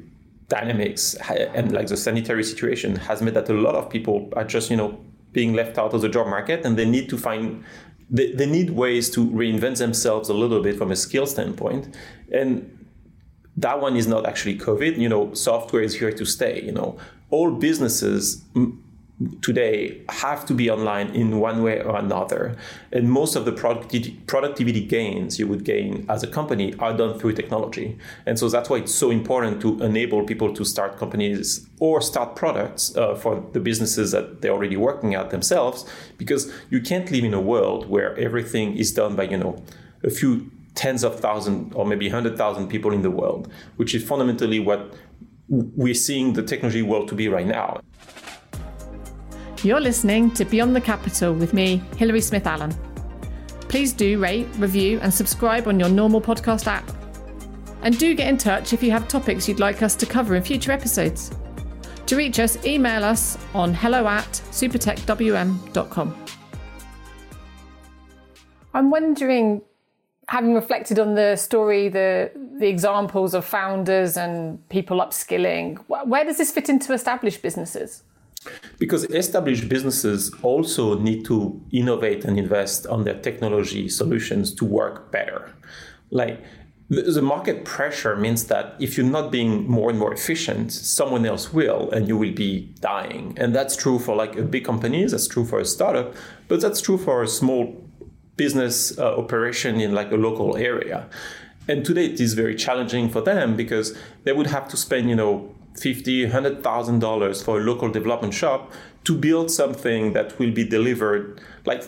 dynamics 0.49 1.14
and 1.28 1.73
like 1.73 1.88
the 1.88 1.97
sanitary 1.97 2.45
situation 2.45 2.97
has 2.97 3.21
made 3.23 3.35
that 3.35 3.49
a 3.49 3.54
lot 3.54 3.75
of 3.75 3.90
people 3.90 4.28
are 4.37 4.45
just, 4.45 4.71
you 4.71 4.76
know, 4.76 5.00
being 5.33 5.54
left 5.54 5.78
out 5.78 5.95
of 5.95 6.02
the 6.02 6.09
job 6.09 6.26
market 6.28 6.64
and 6.64 6.76
they 6.76 6.85
need 6.85 7.09
to 7.09 7.19
find 7.19 7.64
they, 8.11 8.31
they 8.33 8.47
need 8.47 8.71
ways 8.71 9.09
to 9.11 9.26
reinvent 9.26 9.78
themselves 9.78 10.28
a 10.28 10.35
little 10.35 10.62
bit 10.62 10.76
from 10.76 10.92
a 10.92 10.97
skill 10.97 11.26
standpoint. 11.26 11.97
And 12.31 12.87
that 13.57 13.81
one 13.81 13.97
is 13.97 14.07
not 14.07 14.26
actually 14.26 14.59
COVID. 14.59 14.99
You 14.99 15.09
know, 15.09 15.33
software 15.33 15.83
is 15.83 15.95
here 15.95 16.12
to 16.12 16.25
stay. 16.26 16.62
You 16.62 16.73
know, 16.73 16.99
all 17.33 17.51
businesses 17.51 18.45
today 19.41 20.03
have 20.09 20.45
to 20.47 20.55
be 20.55 20.69
online 20.71 21.09
in 21.09 21.39
one 21.39 21.62
way 21.62 21.81
or 21.81 21.97
another. 21.97 22.57
And 22.93 23.11
most 23.11 23.37
of 23.37 23.45
the 23.45 23.53
productivity 23.53 24.85
gains 24.85 25.39
you 25.39 25.47
would 25.47 25.65
gain 25.65 26.05
as 26.09 26.23
a 26.23 26.27
company 26.27 26.75
are 26.79 26.95
done 26.97 27.19
through 27.19 27.33
technology. 27.35 27.99
And 28.27 28.39
so 28.39 28.49
that's 28.49 28.69
why 28.69 28.79
it's 28.79 28.95
so 28.95 29.11
important 29.11 29.61
to 29.62 29.83
enable 29.83 30.25
people 30.25 30.53
to 30.55 30.65
start 30.65 30.99
companies 30.99 31.67
or 31.79 32.01
start 32.01 32.37
products 32.37 32.97
uh, 32.97 33.15
for 33.15 33.45
the 33.53 33.61
businesses 33.61 34.11
that 34.11 34.43
they're 34.43 34.53
already 34.53 34.77
working 34.77 35.15
at 35.15 35.31
themselves, 35.31 35.89
because 36.19 36.53
you 36.71 36.81
can't 36.81 37.11
live 37.11 37.25
in 37.25 37.35
a 37.35 37.41
world 37.41 37.89
where 37.89 38.19
everything 38.19 38.77
is 38.77 38.93
done 38.93 39.17
by, 39.17 39.25
you 39.25 39.37
know, 39.37 39.62
a 40.03 40.11
few 40.11 40.51
tens 40.75 41.05
of 41.05 41.21
thousands 41.21 41.73
or 41.75 41.87
maybe 41.87 42.07
100,000 42.07 42.69
people 42.69 42.93
in 42.93 43.03
the 43.03 43.11
world, 43.11 43.51
which 43.77 43.95
is 43.95 44.03
fundamentally 44.03 44.59
what 44.59 44.95
we're 45.49 45.94
seeing 45.94 46.32
the 46.32 46.42
technology 46.42 46.82
world 46.82 47.08
to 47.08 47.14
be 47.14 47.28
right 47.28 47.46
now. 47.46 47.80
You're 49.62 49.80
listening 49.80 50.32
to 50.32 50.44
Beyond 50.44 50.75
the 50.75 50.80
Capital 50.80 51.32
with 51.32 51.54
me, 51.54 51.82
Hilary 51.96 52.20
Smith 52.20 52.46
Allen. 52.46 52.75
Please 53.68 53.92
do 53.92 54.18
rate, 54.18 54.49
review, 54.58 54.99
and 55.00 55.12
subscribe 55.14 55.68
on 55.68 55.78
your 55.78 55.88
normal 55.88 56.20
podcast 56.20 56.66
app. 56.66 56.90
And 57.82 57.99
do 57.99 58.14
get 58.14 58.28
in 58.28 58.38
touch 58.38 58.72
if 58.72 58.82
you 58.82 58.90
have 58.90 59.08
topics 59.08 59.49
you'd 59.49 59.61
like 59.61 59.82
us 59.82 59.94
to 59.96 60.06
cover 60.06 60.34
in 60.34 60.42
future 60.42 60.72
episodes. 60.72 61.30
To 62.06 62.16
reach 62.16 62.38
us, 62.38 62.64
email 62.66 63.04
us 63.04 63.38
on 63.54 63.72
hello 63.72 64.06
at 64.06 64.28
supertechwm.com. 64.50 66.26
I'm 68.75 68.90
wondering 68.90 69.62
having 70.29 70.55
reflected 70.55 70.99
on 70.99 71.14
the 71.14 71.37
story, 71.37 71.88
the 71.88 72.31
the 72.59 72.69
examples 72.69 73.35
of 73.35 73.45
founders 73.45 74.17
and 74.17 74.69
people 74.69 74.99
upskilling, 74.99 75.79
where 75.88 76.25
does 76.25 76.38
this 76.38 76.52
fit 76.52 76.69
into 76.69 76.93
established 76.93 77.43
businesses? 77.43 78.05
Because 78.79 79.05
established 79.05 79.69
businesses 79.69 80.33
also 80.43 80.99
need 80.99 81.25
to 81.25 81.61
innovate 81.73 82.25
and 82.25 82.38
invest 82.38 82.87
on 82.87 83.05
their 83.05 83.19
technology 83.21 83.88
solutions 83.88 84.55
to 84.55 84.64
work 84.64 85.11
better. 85.11 85.52
Like 86.11 86.41
the 86.88 87.23
market 87.23 87.64
pressure 87.64 88.17
means 88.17 88.45
that 88.47 88.75
if 88.79 88.97
you're 88.97 89.07
not 89.07 89.31
being 89.33 89.69
more 89.69 89.91
and 89.91 89.99
more 89.99 90.12
efficient, 90.12 90.73
someone 90.73 91.25
else 91.25 91.52
will, 91.52 91.91
and 91.91 92.07
you 92.07 92.17
will 92.17 92.35
be 92.35 92.75
dying. 92.81 93.35
And 93.38 93.55
that's 93.55 93.76
true 93.76 93.99
for 93.99 94.14
like 94.14 94.37
a 94.37 94.43
big 94.43 94.64
companies, 94.64 95.12
that's 95.12 95.29
true 95.29 95.45
for 95.45 95.59
a 95.59 95.64
startup, 95.64 96.14
but 96.49 96.61
that's 96.61 96.81
true 96.81 96.99
for 96.99 97.23
a 97.23 97.29
small 97.29 97.64
business 98.37 98.99
uh, 98.99 99.17
operation 99.17 99.81
in 99.81 99.93
like 99.93 100.11
a 100.12 100.17
local 100.17 100.57
area. 100.57 101.09
And 101.69 101.85
today 101.85 102.07
it 102.07 102.21
is 102.21 102.35
very 102.35 102.55
challenging 102.55 103.09
for 103.09 103.21
them 103.21 103.57
because 103.57 103.97
they 104.25 104.33
would 104.33 104.49
have 104.49 104.69
to 104.69 104.77
spend, 104.77 105.09
you 105.09 105.17
know, 105.17 105.55
fifty, 105.79 106.27
hundred 106.27 106.62
thousand 106.62 106.99
dollars 106.99 107.43
for 107.43 107.59
a 107.59 107.62
local 107.62 107.91
development 107.91 108.35
shop 108.35 108.73
to 109.05 109.17
build 109.17 109.51
something 109.51 110.12
that 110.12 110.39
will 110.39 110.51
be 110.51 110.65
delivered 110.65 111.41
like 111.65 111.83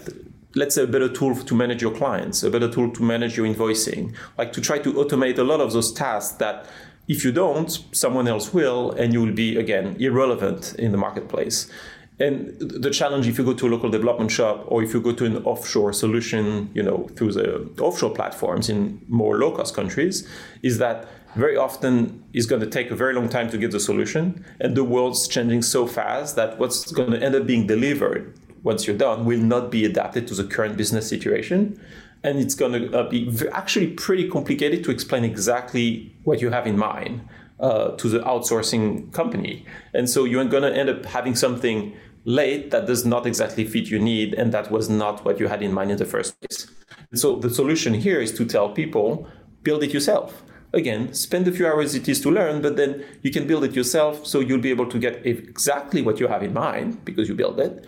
let's 0.54 0.74
say 0.74 0.84
a 0.84 0.86
better 0.86 1.08
tool 1.08 1.34
to 1.34 1.54
manage 1.54 1.82
your 1.82 1.90
clients, 1.90 2.42
a 2.42 2.50
better 2.50 2.70
tool 2.70 2.90
to 2.92 3.02
manage 3.02 3.36
your 3.36 3.46
invoicing, 3.46 4.14
like 4.38 4.52
to 4.52 4.60
try 4.60 4.78
to 4.78 4.92
automate 4.92 5.38
a 5.38 5.42
lot 5.42 5.60
of 5.60 5.72
those 5.72 5.92
tasks 5.92 6.36
that 6.36 6.66
if 7.08 7.24
you 7.24 7.32
don't, 7.32 7.70
someone 7.92 8.26
else 8.28 8.54
will, 8.54 8.92
and 8.92 9.12
you 9.12 9.20
will 9.20 9.32
be 9.32 9.58
again 9.58 9.96
irrelevant 9.98 10.74
in 10.78 10.92
the 10.92 10.98
marketplace. 10.98 11.70
And 12.20 12.56
the 12.60 12.90
challenge, 12.90 13.26
if 13.26 13.38
you 13.38 13.44
go 13.44 13.54
to 13.54 13.66
a 13.66 13.70
local 13.70 13.90
development 13.90 14.30
shop 14.30 14.64
or 14.68 14.82
if 14.84 14.94
you 14.94 15.00
go 15.00 15.12
to 15.12 15.24
an 15.24 15.36
offshore 15.38 15.92
solution, 15.92 16.70
you 16.72 16.82
know, 16.82 17.08
through 17.16 17.32
the 17.32 17.68
offshore 17.80 18.14
platforms 18.14 18.68
in 18.68 19.00
more 19.08 19.38
low-cost 19.38 19.74
countries, 19.74 20.28
is 20.62 20.78
that 20.78 21.08
very 21.34 21.56
often 21.56 22.22
it's 22.32 22.46
going 22.46 22.60
to 22.60 22.68
take 22.68 22.92
a 22.92 22.94
very 22.94 23.14
long 23.14 23.28
time 23.28 23.50
to 23.50 23.58
get 23.58 23.72
the 23.72 23.80
solution, 23.80 24.44
and 24.60 24.76
the 24.76 24.84
world's 24.84 25.26
changing 25.26 25.62
so 25.62 25.86
fast 25.86 26.36
that 26.36 26.56
what's 26.58 26.92
going 26.92 27.10
to 27.10 27.20
end 27.20 27.34
up 27.34 27.46
being 27.46 27.66
delivered 27.66 28.32
once 28.62 28.86
you're 28.86 28.96
done 28.96 29.24
will 29.24 29.40
not 29.40 29.70
be 29.70 29.84
adapted 29.84 30.28
to 30.28 30.34
the 30.34 30.44
current 30.44 30.76
business 30.76 31.08
situation, 31.08 31.78
and 32.22 32.38
it's 32.38 32.54
going 32.54 32.72
to 32.72 32.96
uh, 32.96 33.08
be 33.08 33.28
actually 33.52 33.88
pretty 33.88 34.28
complicated 34.28 34.84
to 34.84 34.92
explain 34.92 35.24
exactly 35.24 36.14
what 36.22 36.40
you 36.40 36.50
have 36.50 36.66
in 36.66 36.78
mind 36.78 37.20
uh, 37.60 37.90
to 37.92 38.08
the 38.08 38.18
outsourcing 38.20 39.12
company. 39.12 39.64
And 39.92 40.08
so 40.08 40.24
you're 40.24 40.44
going 40.44 40.62
to 40.62 40.76
end 40.76 40.88
up 40.88 41.04
having 41.06 41.34
something 41.34 41.96
late 42.24 42.70
that 42.70 42.86
does 42.86 43.04
not 43.04 43.26
exactly 43.26 43.64
fit 43.64 43.88
your 43.88 44.00
need, 44.00 44.34
and 44.34 44.52
that 44.52 44.70
was 44.70 44.88
not 44.88 45.24
what 45.24 45.38
you 45.38 45.48
had 45.48 45.62
in 45.62 45.72
mind 45.72 45.90
in 45.90 45.98
the 45.98 46.06
first 46.06 46.40
place. 46.40 46.66
So 47.14 47.36
the 47.36 47.50
solution 47.50 47.94
here 47.94 48.20
is 48.20 48.32
to 48.38 48.44
tell 48.44 48.70
people 48.70 49.28
build 49.62 49.82
it 49.82 49.92
yourself. 49.92 50.42
Again, 50.72 51.14
spend 51.14 51.46
a 51.46 51.52
few 51.52 51.66
hours 51.66 51.94
it 51.94 52.08
is 52.08 52.20
to 52.22 52.30
learn, 52.30 52.60
but 52.60 52.76
then 52.76 53.04
you 53.22 53.30
can 53.30 53.46
build 53.46 53.64
it 53.64 53.74
yourself 53.74 54.26
so 54.26 54.40
you'll 54.40 54.60
be 54.60 54.70
able 54.70 54.86
to 54.86 54.98
get 54.98 55.24
exactly 55.24 56.02
what 56.02 56.18
you 56.18 56.26
have 56.26 56.42
in 56.42 56.52
mind 56.52 57.04
because 57.04 57.28
you 57.28 57.34
build 57.34 57.60
it 57.60 57.86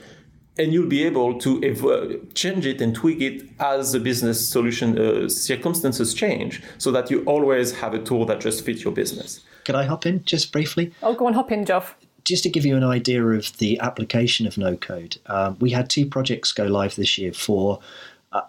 and 0.58 0.73
you'll 0.73 0.88
be 0.88 1.04
able 1.04 1.38
to 1.38 1.62
ev- 1.62 2.35
change 2.35 2.64
it 2.64 2.80
and 2.80 2.94
tweak 2.94 3.20
it 3.20 3.49
as 3.61 3.92
the 3.92 4.00
business 4.00 4.49
solution 4.49 4.99
uh, 4.99 5.28
circumstances 5.28 6.14
change 6.14 6.62
so 6.78 6.90
that 6.90 7.11
you 7.11 7.23
always 7.25 7.73
have 7.73 7.92
a 7.92 7.99
tool 7.99 8.25
that 8.25 8.40
just 8.40 8.64
fits 8.64 8.82
your 8.85 8.92
business. 8.92 9.40
Can 9.66 9.75
I 9.75 9.82
hop 9.82 10.06
in 10.06 10.25
just 10.25 10.52
briefly? 10.52 10.92
Oh, 11.02 11.12
go 11.12 11.26
on, 11.26 11.32
hop 11.32 11.50
in, 11.50 11.64
Joff. 11.64 11.94
Just 12.23 12.44
to 12.44 12.49
give 12.49 12.64
you 12.64 12.76
an 12.76 12.85
idea 12.85 13.26
of 13.26 13.58
the 13.58 13.80
application 13.80 14.46
of 14.46 14.56
no 14.56 14.76
code, 14.76 15.16
um, 15.26 15.56
we 15.58 15.70
had 15.70 15.90
two 15.90 16.06
projects 16.06 16.52
go 16.52 16.66
live 16.66 16.94
this 16.94 17.18
year 17.18 17.32
for 17.32 17.80
uh, 18.30 18.42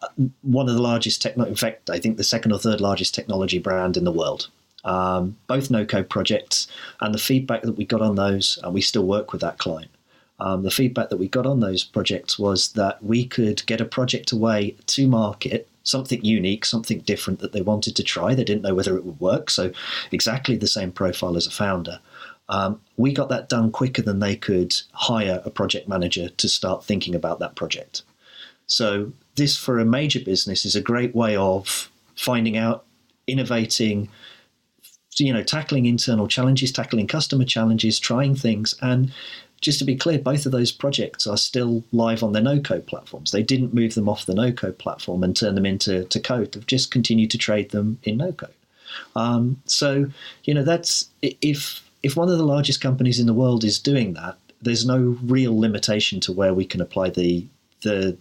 one 0.43 0.69
of 0.69 0.75
the 0.75 0.81
largest 0.81 1.19
techno, 1.19 1.45
in 1.45 1.55
fact, 1.55 1.89
I 1.89 1.97
think 1.97 2.17
the 2.17 2.23
second 2.23 2.51
or 2.51 2.59
third 2.59 2.81
largest 2.81 3.15
technology 3.15 3.57
brand 3.57 3.97
in 3.97 4.03
the 4.03 4.11
world. 4.11 4.49
Um, 4.83 5.35
both 5.47 5.71
no 5.71 5.85
code 5.85 6.07
projects, 6.07 6.67
and 7.01 7.15
the 7.15 7.19
feedback 7.19 7.63
that 7.63 7.77
we 7.77 7.85
got 7.85 8.03
on 8.03 8.13
those, 8.13 8.59
and 8.61 8.71
we 8.71 8.81
still 8.81 9.03
work 9.03 9.31
with 9.31 9.41
that 9.41 9.57
client, 9.57 9.89
um, 10.39 10.61
the 10.61 10.69
feedback 10.69 11.09
that 11.09 11.17
we 11.17 11.27
got 11.27 11.47
on 11.47 11.61
those 11.61 11.83
projects 11.83 12.37
was 12.37 12.73
that 12.73 13.03
we 13.03 13.25
could 13.25 13.65
get 13.65 13.81
a 13.81 13.85
project 13.85 14.31
away 14.31 14.75
to 14.85 15.07
market, 15.07 15.67
something 15.87 16.23
unique, 16.23 16.65
something 16.65 16.99
different 16.99 17.39
that 17.39 17.53
they 17.53 17.61
wanted 17.61 17.95
to 17.95 18.03
try. 18.03 18.35
They 18.35 18.43
didn't 18.43 18.63
know 18.63 18.75
whether 18.75 18.97
it 18.97 19.05
would 19.05 19.19
work, 19.19 19.49
so 19.49 19.71
exactly 20.11 20.55
the 20.57 20.67
same 20.67 20.91
profile 20.91 21.37
as 21.37 21.47
a 21.47 21.51
founder. 21.51 21.99
Um, 22.49 22.79
we 22.95 23.13
got 23.13 23.29
that 23.29 23.49
done 23.49 23.71
quicker 23.71 24.01
than 24.01 24.19
they 24.19 24.35
could 24.35 24.75
hire 24.93 25.41
a 25.43 25.49
project 25.49 25.87
manager 25.87 26.29
to 26.29 26.49
start 26.49 26.83
thinking 26.83 27.15
about 27.15 27.39
that 27.39 27.55
project. 27.55 28.03
So, 28.67 29.13
this 29.35 29.55
for 29.55 29.79
a 29.79 29.85
major 29.85 30.19
business 30.19 30.65
is 30.65 30.75
a 30.75 30.81
great 30.81 31.15
way 31.15 31.35
of 31.35 31.89
finding 32.15 32.57
out, 32.57 32.85
innovating, 33.27 34.09
you 35.17 35.33
know, 35.33 35.43
tackling 35.43 35.85
internal 35.85 36.27
challenges, 36.27 36.71
tackling 36.71 37.07
customer 37.07 37.45
challenges, 37.45 37.99
trying 37.99 38.35
things, 38.35 38.75
and 38.81 39.11
just 39.61 39.79
to 39.79 39.85
be 39.85 39.95
clear, 39.95 40.19
both 40.19 40.45
of 40.45 40.51
those 40.51 40.71
projects 40.71 41.25
are 41.25 41.37
still 41.37 41.83
live 41.91 42.23
on 42.23 42.33
the 42.33 42.41
no 42.41 42.59
code 42.59 42.85
platforms. 42.85 43.31
They 43.31 43.43
didn't 43.43 43.73
move 43.73 43.95
them 43.95 44.07
off 44.07 44.25
the 44.25 44.33
no 44.33 44.51
code 44.51 44.77
platform 44.77 45.23
and 45.23 45.35
turn 45.35 45.55
them 45.55 45.65
into 45.65 46.03
to 46.05 46.19
code. 46.19 46.51
They've 46.51 46.65
just 46.65 46.91
continued 46.91 47.31
to 47.31 47.37
trade 47.37 47.71
them 47.71 47.99
in 48.03 48.17
no 48.17 48.31
code. 48.31 48.53
Um, 49.15 49.61
so, 49.65 50.07
you 50.43 50.53
know, 50.53 50.63
that's 50.63 51.09
if 51.21 51.83
if 52.03 52.15
one 52.15 52.29
of 52.29 52.37
the 52.37 52.45
largest 52.45 52.81
companies 52.81 53.19
in 53.19 53.25
the 53.25 53.33
world 53.33 53.63
is 53.63 53.79
doing 53.79 54.13
that, 54.13 54.37
there's 54.61 54.85
no 54.85 55.17
real 55.23 55.59
limitation 55.59 56.19
to 56.21 56.31
where 56.31 56.53
we 56.53 56.65
can 56.65 56.81
apply 56.81 57.09
the 57.09 57.45
the 57.81 58.17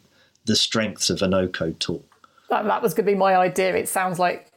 the 0.46 0.56
strengths 0.56 1.10
of 1.10 1.22
a 1.22 1.28
no 1.28 1.48
code 1.48 1.78
tool. 1.80 2.04
That, 2.48 2.64
that 2.64 2.82
was 2.82 2.94
going 2.94 3.06
to 3.06 3.12
be 3.12 3.18
my 3.18 3.36
idea. 3.36 3.74
It 3.74 3.88
sounds 3.88 4.18
like 4.18 4.52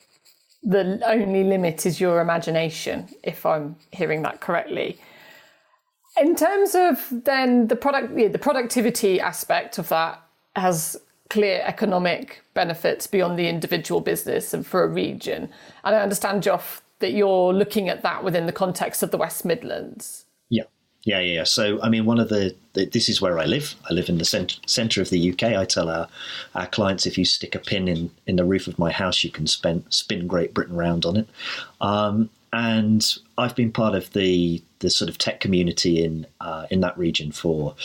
the 0.61 1.01
only 1.05 1.43
limit 1.43 1.85
is 1.85 1.99
your 1.99 2.21
imagination, 2.21 3.09
if 3.23 3.45
I'm 3.45 3.75
hearing 3.91 4.21
that 4.23 4.39
correctly. 4.39 4.99
In 6.21 6.35
terms 6.35 6.75
of 6.75 7.07
then 7.11 7.67
the 7.67 7.75
product, 7.75 8.17
yeah, 8.17 8.27
the 8.27 8.39
productivity 8.39 9.19
aspect 9.19 9.77
of 9.77 9.89
that 9.89 10.21
has 10.55 10.97
clear 11.29 11.61
economic 11.63 12.41
benefits 12.53 13.07
beyond 13.07 13.37
the 13.37 13.47
individual 13.47 14.01
business 14.01 14.53
and 14.53 14.65
for 14.65 14.83
a 14.83 14.87
region. 14.87 15.49
And 15.83 15.95
I 15.95 15.99
understand, 15.99 16.43
Joff, 16.43 16.81
that 16.99 17.11
you're 17.11 17.53
looking 17.53 17.87
at 17.87 18.01
that 18.01 18.23
within 18.23 18.45
the 18.45 18.51
context 18.51 19.03
of 19.03 19.11
the 19.11 19.17
West 19.17 19.45
Midlands. 19.45 20.25
Yeah. 20.49 20.63
Yeah, 21.03 21.19
yeah. 21.19 21.43
So, 21.45 21.81
I 21.81 21.89
mean, 21.89 22.05
one 22.05 22.19
of 22.19 22.29
the, 22.29 22.55
the 22.73 22.85
this 22.85 23.07
is 23.07 23.21
where 23.21 23.39
I 23.39 23.45
live. 23.45 23.75
I 23.89 23.93
live 23.93 24.09
in 24.09 24.17
the 24.17 24.25
cent- 24.25 24.59
centre 24.65 25.01
of 25.01 25.09
the 25.09 25.31
UK. 25.31 25.43
I 25.43 25.65
tell 25.65 25.89
our, 25.89 26.09
our 26.55 26.67
clients 26.67 27.05
if 27.05 27.17
you 27.17 27.23
stick 27.25 27.55
a 27.55 27.59
pin 27.59 27.87
in, 27.87 28.11
in 28.27 28.35
the 28.35 28.43
roof 28.43 28.67
of 28.67 28.77
my 28.77 28.91
house, 28.91 29.23
you 29.23 29.31
can 29.31 29.47
spin, 29.47 29.85
spin 29.89 30.27
Great 30.27 30.53
Britain 30.53 30.75
round 30.75 31.05
on 31.05 31.15
it. 31.15 31.29
Um, 31.79 32.29
and 32.51 33.17
I've 33.37 33.55
been 33.55 33.71
part 33.71 33.95
of 33.95 34.11
the 34.13 34.63
the 34.79 34.89
sort 34.89 35.09
of 35.09 35.17
tech 35.17 35.39
community 35.39 36.03
in 36.03 36.25
uh, 36.41 36.65
in 36.69 36.79
that 36.81 36.97
region 36.97 37.31
for 37.31 37.75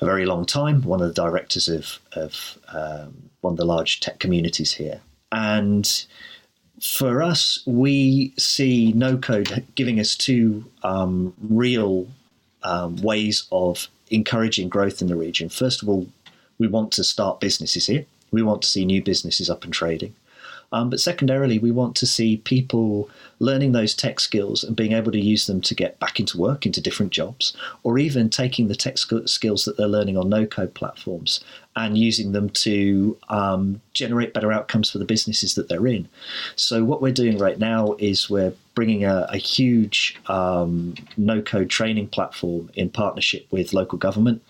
a 0.00 0.04
very 0.04 0.26
long 0.26 0.44
time. 0.46 0.82
One 0.82 1.00
of 1.00 1.08
the 1.08 1.14
directors 1.14 1.68
of 1.68 1.98
of 2.12 2.58
um, 2.72 3.30
one 3.40 3.54
of 3.54 3.56
the 3.56 3.64
large 3.64 4.00
tech 4.00 4.18
communities 4.18 4.72
here, 4.72 5.00
and 5.32 6.06
for 6.80 7.22
us, 7.22 7.62
we 7.66 8.32
see 8.38 8.92
no 8.92 9.18
code 9.18 9.64
giving 9.74 10.00
us 10.00 10.16
two 10.16 10.64
um, 10.82 11.34
real 11.40 12.06
um, 12.62 12.96
ways 12.96 13.46
of 13.52 13.88
encouraging 14.10 14.68
growth 14.68 15.02
in 15.02 15.08
the 15.08 15.16
region. 15.16 15.48
First 15.48 15.82
of 15.82 15.88
all, 15.88 16.06
we 16.58 16.66
want 16.66 16.92
to 16.92 17.04
start 17.04 17.40
businesses 17.40 17.86
here. 17.86 18.06
We 18.30 18.42
want 18.42 18.62
to 18.62 18.68
see 18.68 18.84
new 18.84 19.02
businesses 19.02 19.50
up 19.50 19.64
and 19.64 19.72
trading. 19.72 20.14
Um, 20.72 20.88
but 20.90 21.00
secondarily, 21.00 21.58
we 21.58 21.70
want 21.70 21.96
to 21.96 22.06
see 22.06 22.36
people 22.38 23.10
learning 23.40 23.72
those 23.72 23.94
tech 23.94 24.20
skills 24.20 24.62
and 24.62 24.76
being 24.76 24.92
able 24.92 25.10
to 25.10 25.20
use 25.20 25.46
them 25.46 25.60
to 25.62 25.74
get 25.74 25.98
back 25.98 26.20
into 26.20 26.38
work, 26.38 26.64
into 26.64 26.80
different 26.80 27.12
jobs, 27.12 27.56
or 27.82 27.98
even 27.98 28.30
taking 28.30 28.68
the 28.68 28.76
tech 28.76 28.96
skills 28.98 29.64
that 29.64 29.76
they're 29.76 29.88
learning 29.88 30.16
on 30.16 30.28
no 30.28 30.46
code 30.46 30.74
platforms 30.74 31.42
and 31.74 31.98
using 31.98 32.32
them 32.32 32.50
to 32.50 33.16
um, 33.28 33.80
generate 33.94 34.32
better 34.32 34.52
outcomes 34.52 34.90
for 34.90 34.98
the 34.98 35.04
businesses 35.04 35.54
that 35.54 35.68
they're 35.68 35.86
in. 35.86 36.08
So, 36.54 36.84
what 36.84 37.02
we're 37.02 37.12
doing 37.12 37.38
right 37.38 37.58
now 37.58 37.96
is 37.98 38.30
we're 38.30 38.54
bringing 38.74 39.04
a, 39.04 39.26
a 39.30 39.38
huge 39.38 40.18
um, 40.26 40.94
no 41.16 41.42
code 41.42 41.70
training 41.70 42.08
platform 42.08 42.70
in 42.74 42.90
partnership 42.90 43.46
with 43.50 43.72
local 43.72 43.98
government. 43.98 44.42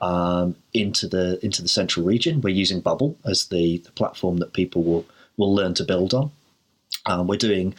Um, 0.00 0.54
into 0.74 1.08
the 1.08 1.44
into 1.44 1.60
the 1.60 1.66
central 1.66 2.06
region, 2.06 2.40
we're 2.40 2.54
using 2.54 2.78
Bubble 2.78 3.16
as 3.24 3.46
the, 3.46 3.78
the 3.78 3.90
platform 3.90 4.36
that 4.36 4.52
people 4.52 4.84
will 4.84 5.04
will 5.38 5.54
learn 5.54 5.72
to 5.74 5.84
build 5.84 6.12
on. 6.12 6.30
Um, 7.06 7.26
we're 7.26 7.36
doing 7.36 7.74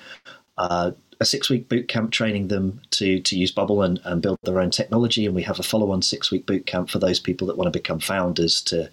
uh, 0.57 0.91
a 1.19 1.25
six 1.25 1.49
week 1.49 1.69
boot 1.69 1.87
camp 1.87 2.11
training 2.11 2.47
them 2.47 2.81
to, 2.91 3.19
to 3.19 3.37
use 3.37 3.51
Bubble 3.51 3.83
and, 3.83 3.99
and 4.05 4.21
build 4.21 4.39
their 4.43 4.59
own 4.59 4.71
technology. 4.71 5.25
And 5.25 5.35
we 5.35 5.43
have 5.43 5.59
a 5.59 5.63
follow 5.63 5.91
on 5.91 6.01
six 6.01 6.31
week 6.31 6.45
boot 6.45 6.65
camp 6.65 6.89
for 6.89 6.97
those 6.99 7.19
people 7.19 7.45
that 7.47 7.57
want 7.57 7.71
to 7.71 7.77
become 7.77 7.99
founders 7.99 8.61
to, 8.63 8.89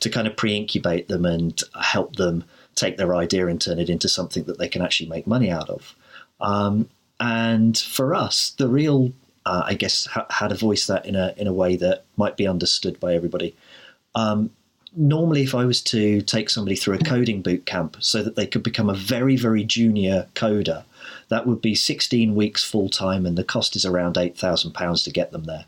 to 0.00 0.10
kind 0.10 0.26
of 0.26 0.36
pre 0.36 0.56
incubate 0.56 1.08
them 1.08 1.24
and 1.24 1.60
help 1.80 2.16
them 2.16 2.44
take 2.74 2.96
their 2.96 3.14
idea 3.14 3.48
and 3.48 3.60
turn 3.60 3.78
it 3.78 3.90
into 3.90 4.08
something 4.08 4.44
that 4.44 4.58
they 4.58 4.68
can 4.68 4.82
actually 4.82 5.08
make 5.08 5.26
money 5.26 5.50
out 5.50 5.68
of. 5.68 5.94
Um, 6.40 6.88
and 7.20 7.76
for 7.78 8.14
us, 8.14 8.50
the 8.50 8.68
real, 8.68 9.12
uh, 9.46 9.62
I 9.64 9.74
guess, 9.74 10.08
how, 10.10 10.48
to 10.48 10.54
voice 10.54 10.86
that 10.86 11.06
in 11.06 11.14
a 11.14 11.34
in 11.36 11.46
a 11.46 11.52
way 11.52 11.76
that 11.76 12.04
might 12.16 12.36
be 12.36 12.48
understood 12.48 12.98
by 12.98 13.14
everybody. 13.14 13.54
Um, 14.14 14.50
normally 14.96 15.42
if 15.42 15.54
I 15.54 15.64
was 15.64 15.80
to 15.82 16.20
take 16.22 16.50
somebody 16.50 16.76
through 16.76 16.94
a 16.94 17.04
coding 17.04 17.42
boot 17.42 17.66
camp 17.66 17.96
so 18.00 18.22
that 18.22 18.36
they 18.36 18.46
could 18.46 18.62
become 18.62 18.90
a 18.90 18.94
very, 18.94 19.36
very 19.36 19.64
junior 19.64 20.28
coder, 20.34 20.84
that 21.28 21.46
would 21.46 21.60
be 21.60 21.74
16 21.74 22.34
weeks 22.34 22.64
full 22.64 22.88
time 22.88 23.26
and 23.26 23.36
the 23.36 23.44
cost 23.44 23.76
is 23.76 23.86
around 23.86 24.16
£8,000 24.16 25.04
to 25.04 25.10
get 25.10 25.32
them 25.32 25.44
there. 25.44 25.64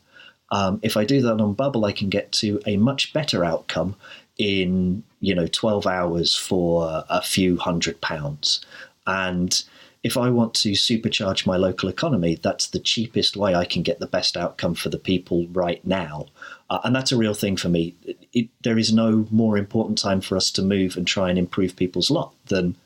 Um, 0.51 0.79
if 0.83 0.97
I 0.97 1.05
do 1.05 1.21
that 1.23 1.41
on 1.41 1.55
Bubble, 1.55 1.85
I 1.85 1.93
can 1.93 2.11
get 2.11 2.31
to 2.33 2.61
a 2.67 2.77
much 2.77 3.13
better 3.13 3.45
outcome 3.45 3.97
in 4.37 5.03
you 5.21 5.35
know 5.35 5.47
12 5.47 5.87
hours 5.87 6.35
for 6.35 7.05
a 7.09 7.23
few 7.23 7.57
hundred 7.57 8.01
pounds. 8.01 8.65
And 9.07 9.63
if 10.03 10.17
I 10.17 10.29
want 10.29 10.55
to 10.55 10.73
supercharge 10.73 11.47
my 11.47 11.57
local 11.57 11.89
economy, 11.89 12.39
that's 12.41 12.67
the 12.67 12.79
cheapest 12.79 13.37
way 13.37 13.55
I 13.55 13.65
can 13.65 13.83
get 13.83 14.01
the 14.01 14.07
best 14.07 14.37
outcome 14.37 14.75
for 14.75 14.91
the 14.91 14.99
people 14.99 15.47
right 15.49 15.85
now. 15.87 16.27
Uh, 16.71 16.81
and 16.85 16.97
that's 16.97 17.13
a 17.13 17.17
real 17.17 17.35
thing 17.35 17.57
for 17.57 17.69
me. 17.69 17.95
It, 18.05 18.19
it, 18.33 18.49
there 18.63 18.79
is 18.79 18.93
no 18.93 19.27
more 19.31 19.59
important 19.59 19.99
time 19.99 20.21
for 20.21 20.37
us 20.37 20.51
to 20.53 20.63
move 20.63 20.97
and 20.97 21.07
try 21.07 21.29
and 21.29 21.39
improve 21.39 21.77
people's 21.77 22.11
lot 22.11 22.35
than 22.47 22.77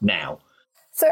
now. 0.00 0.40
So 0.92 1.06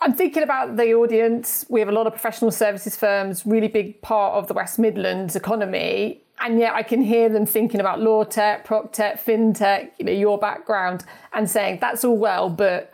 I'm 0.00 0.12
thinking 0.12 0.42
about 0.42 0.76
the 0.76 0.92
audience. 0.94 1.64
We 1.68 1.80
have 1.80 1.88
a 1.88 1.92
lot 1.92 2.06
of 2.06 2.12
professional 2.12 2.50
services 2.50 2.96
firms, 2.96 3.44
really 3.46 3.68
big 3.68 4.00
part 4.02 4.34
of 4.34 4.46
the 4.46 4.54
West 4.54 4.78
Midlands 4.78 5.34
economy. 5.34 6.22
And 6.40 6.60
yet 6.60 6.74
I 6.74 6.84
can 6.84 7.02
hear 7.02 7.28
them 7.28 7.46
thinking 7.46 7.80
about 7.80 8.00
law 8.00 8.22
tech, 8.24 8.64
prop 8.64 8.92
tech, 8.92 9.24
fintech, 9.24 9.90
you 9.98 10.04
know, 10.04 10.12
your 10.12 10.38
background, 10.38 11.04
and 11.32 11.50
saying 11.50 11.78
that's 11.80 12.04
all 12.04 12.16
well, 12.16 12.48
but 12.48 12.92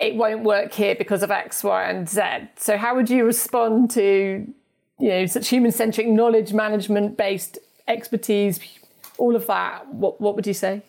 it 0.00 0.16
won't 0.16 0.42
work 0.42 0.72
here 0.72 0.96
because 0.96 1.22
of 1.22 1.30
X, 1.30 1.62
Y, 1.62 1.84
and 1.84 2.08
Z. 2.08 2.22
So 2.56 2.76
how 2.76 2.96
would 2.96 3.08
you 3.08 3.24
respond 3.24 3.92
to, 3.92 4.52
you 4.98 5.08
know, 5.08 5.26
such 5.26 5.48
human-centric 5.48 6.08
knowledge 6.08 6.52
management 6.52 7.16
based 7.16 7.58
expertise, 7.88 8.60
all 9.18 9.36
of 9.36 9.46
that? 9.46 9.86
What 9.92 10.20
what 10.20 10.36
would 10.36 10.46
you 10.46 10.54
say? 10.54 10.82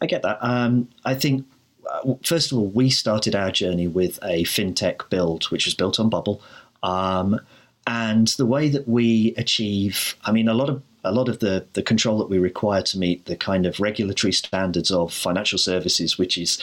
I 0.00 0.06
get 0.06 0.22
that. 0.22 0.38
Um, 0.40 0.88
I 1.04 1.14
think 1.14 1.46
uh, 1.90 2.14
first 2.24 2.52
of 2.52 2.58
all, 2.58 2.66
we 2.66 2.90
started 2.90 3.34
our 3.34 3.50
journey 3.50 3.88
with 3.88 4.18
a 4.22 4.44
fintech 4.44 5.08
build, 5.10 5.44
which 5.44 5.64
was 5.64 5.74
built 5.74 5.98
on 5.98 6.08
Bubble. 6.08 6.42
Um, 6.82 7.40
and 7.86 8.28
the 8.28 8.46
way 8.46 8.68
that 8.68 8.86
we 8.86 9.34
achieve, 9.36 10.16
I 10.24 10.32
mean, 10.32 10.48
a 10.48 10.54
lot 10.54 10.68
of 10.68 10.82
a 11.04 11.12
lot 11.12 11.28
of 11.28 11.40
the, 11.40 11.66
the 11.72 11.82
control 11.82 12.18
that 12.18 12.28
we 12.28 12.38
require 12.38 12.82
to 12.82 12.98
meet 12.98 13.24
the 13.24 13.36
kind 13.36 13.66
of 13.66 13.80
regulatory 13.80 14.32
standards 14.32 14.90
of 14.92 15.12
financial 15.12 15.58
services, 15.58 16.16
which 16.16 16.38
is 16.38 16.62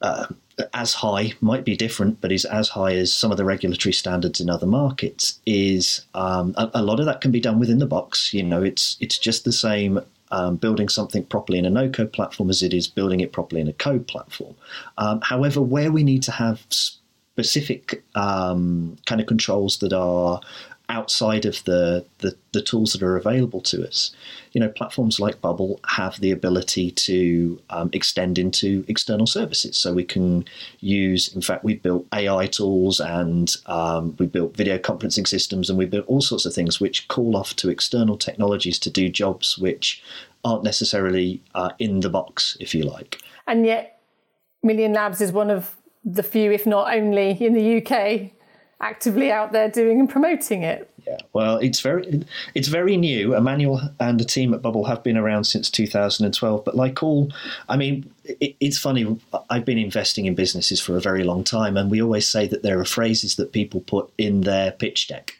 uh, 0.00 0.26
as 0.74 0.94
high, 0.94 1.32
might 1.40 1.64
be 1.64 1.76
different, 1.76 2.20
but 2.20 2.32
is 2.32 2.44
as 2.44 2.68
high 2.68 2.94
as 2.94 3.12
some 3.12 3.30
of 3.30 3.36
the 3.36 3.44
regulatory 3.44 3.92
standards 3.92 4.40
in 4.40 4.50
other 4.50 4.66
markets. 4.66 5.40
Is 5.46 6.02
um, 6.14 6.54
a, 6.56 6.70
a, 6.74 6.82
lot 6.82 7.00
of 7.00 7.06
that 7.06 7.20
can 7.20 7.30
be 7.30 7.40
done 7.40 7.58
within 7.58 7.78
the 7.78 7.86
box. 7.86 8.32
You 8.34 8.42
know, 8.42 8.62
it's 8.62 8.96
it's 9.00 9.18
just 9.18 9.44
the 9.44 9.52
same 9.52 10.00
um, 10.30 10.56
building 10.56 10.88
something 10.88 11.24
properly 11.24 11.58
in 11.58 11.66
a 11.66 11.70
no-code 11.70 12.12
platform 12.12 12.50
as 12.50 12.62
it 12.62 12.72
is 12.72 12.88
building 12.88 13.20
it 13.20 13.32
properly 13.32 13.60
in 13.60 13.68
a 13.68 13.72
code 13.74 14.06
platform. 14.08 14.54
Um, 14.98 15.20
however, 15.20 15.60
where 15.60 15.92
we 15.92 16.02
need 16.02 16.22
to 16.24 16.32
have 16.32 16.64
specific 16.70 18.02
um, 18.14 18.96
kind 19.06 19.20
of 19.20 19.26
controls 19.26 19.78
that 19.78 19.92
are 19.92 20.40
outside 20.88 21.46
of 21.46 21.62
the, 21.64 22.04
the, 22.18 22.36
the 22.52 22.60
tools 22.60 22.92
that 22.92 23.02
are 23.02 23.16
available 23.16 23.60
to 23.62 23.86
us. 23.86 24.12
You 24.52 24.60
know, 24.60 24.68
platforms 24.68 25.18
like 25.18 25.40
Bubble 25.40 25.80
have 25.88 26.20
the 26.20 26.30
ability 26.30 26.90
to 26.90 27.60
um, 27.70 27.90
extend 27.92 28.38
into 28.38 28.84
external 28.88 29.26
services. 29.26 29.78
So 29.78 29.94
we 29.94 30.04
can 30.04 30.44
use, 30.80 31.34
in 31.34 31.40
fact, 31.40 31.64
we've 31.64 31.82
built 31.82 32.06
AI 32.12 32.46
tools 32.46 33.00
and 33.00 33.54
um, 33.66 34.14
we 34.18 34.26
built 34.26 34.56
video 34.56 34.76
conferencing 34.78 35.26
systems 35.26 35.70
and 35.70 35.78
we 35.78 35.86
built 35.86 36.06
all 36.06 36.20
sorts 36.20 36.44
of 36.44 36.52
things 36.52 36.80
which 36.80 37.08
call 37.08 37.36
off 37.36 37.56
to 37.56 37.70
external 37.70 38.18
technologies 38.18 38.78
to 38.80 38.90
do 38.90 39.08
jobs 39.08 39.56
which 39.56 40.02
aren't 40.44 40.64
necessarily 40.64 41.40
uh, 41.54 41.70
in 41.78 42.00
the 42.00 42.10
box, 42.10 42.56
if 42.60 42.74
you 42.74 42.82
like. 42.82 43.20
And 43.46 43.64
yet, 43.64 44.00
Million 44.62 44.92
Labs 44.92 45.20
is 45.20 45.32
one 45.32 45.50
of 45.50 45.76
the 46.04 46.22
few, 46.22 46.52
if 46.52 46.66
not 46.66 46.92
only, 46.94 47.30
in 47.30 47.54
the 47.54 47.78
UK 47.78 48.32
actively 48.82 49.30
out 49.30 49.52
there 49.52 49.70
doing 49.70 50.00
and 50.00 50.10
promoting 50.10 50.62
it. 50.64 50.88
Yeah, 51.06 51.18
well, 51.32 51.56
it's 51.56 51.80
very 51.80 52.24
it's 52.54 52.68
very 52.68 52.96
new. 52.96 53.34
Emmanuel 53.34 53.80
and 53.98 54.20
the 54.20 54.24
team 54.24 54.54
at 54.54 54.62
Bubble 54.62 54.84
have 54.84 55.02
been 55.02 55.16
around 55.16 55.44
since 55.44 55.68
2012, 55.68 56.64
but 56.64 56.76
like 56.76 57.02
all, 57.02 57.32
I 57.68 57.76
mean, 57.76 58.08
it, 58.24 58.54
it's 58.60 58.78
funny. 58.78 59.18
I've 59.50 59.64
been 59.64 59.78
investing 59.78 60.26
in 60.26 60.36
businesses 60.36 60.80
for 60.80 60.96
a 60.96 61.00
very 61.00 61.24
long 61.24 61.42
time, 61.42 61.76
and 61.76 61.90
we 61.90 62.00
always 62.00 62.28
say 62.28 62.46
that 62.46 62.62
there 62.62 62.78
are 62.78 62.84
phrases 62.84 63.34
that 63.34 63.52
people 63.52 63.80
put 63.80 64.12
in 64.16 64.42
their 64.42 64.70
pitch 64.70 65.08
deck. 65.08 65.32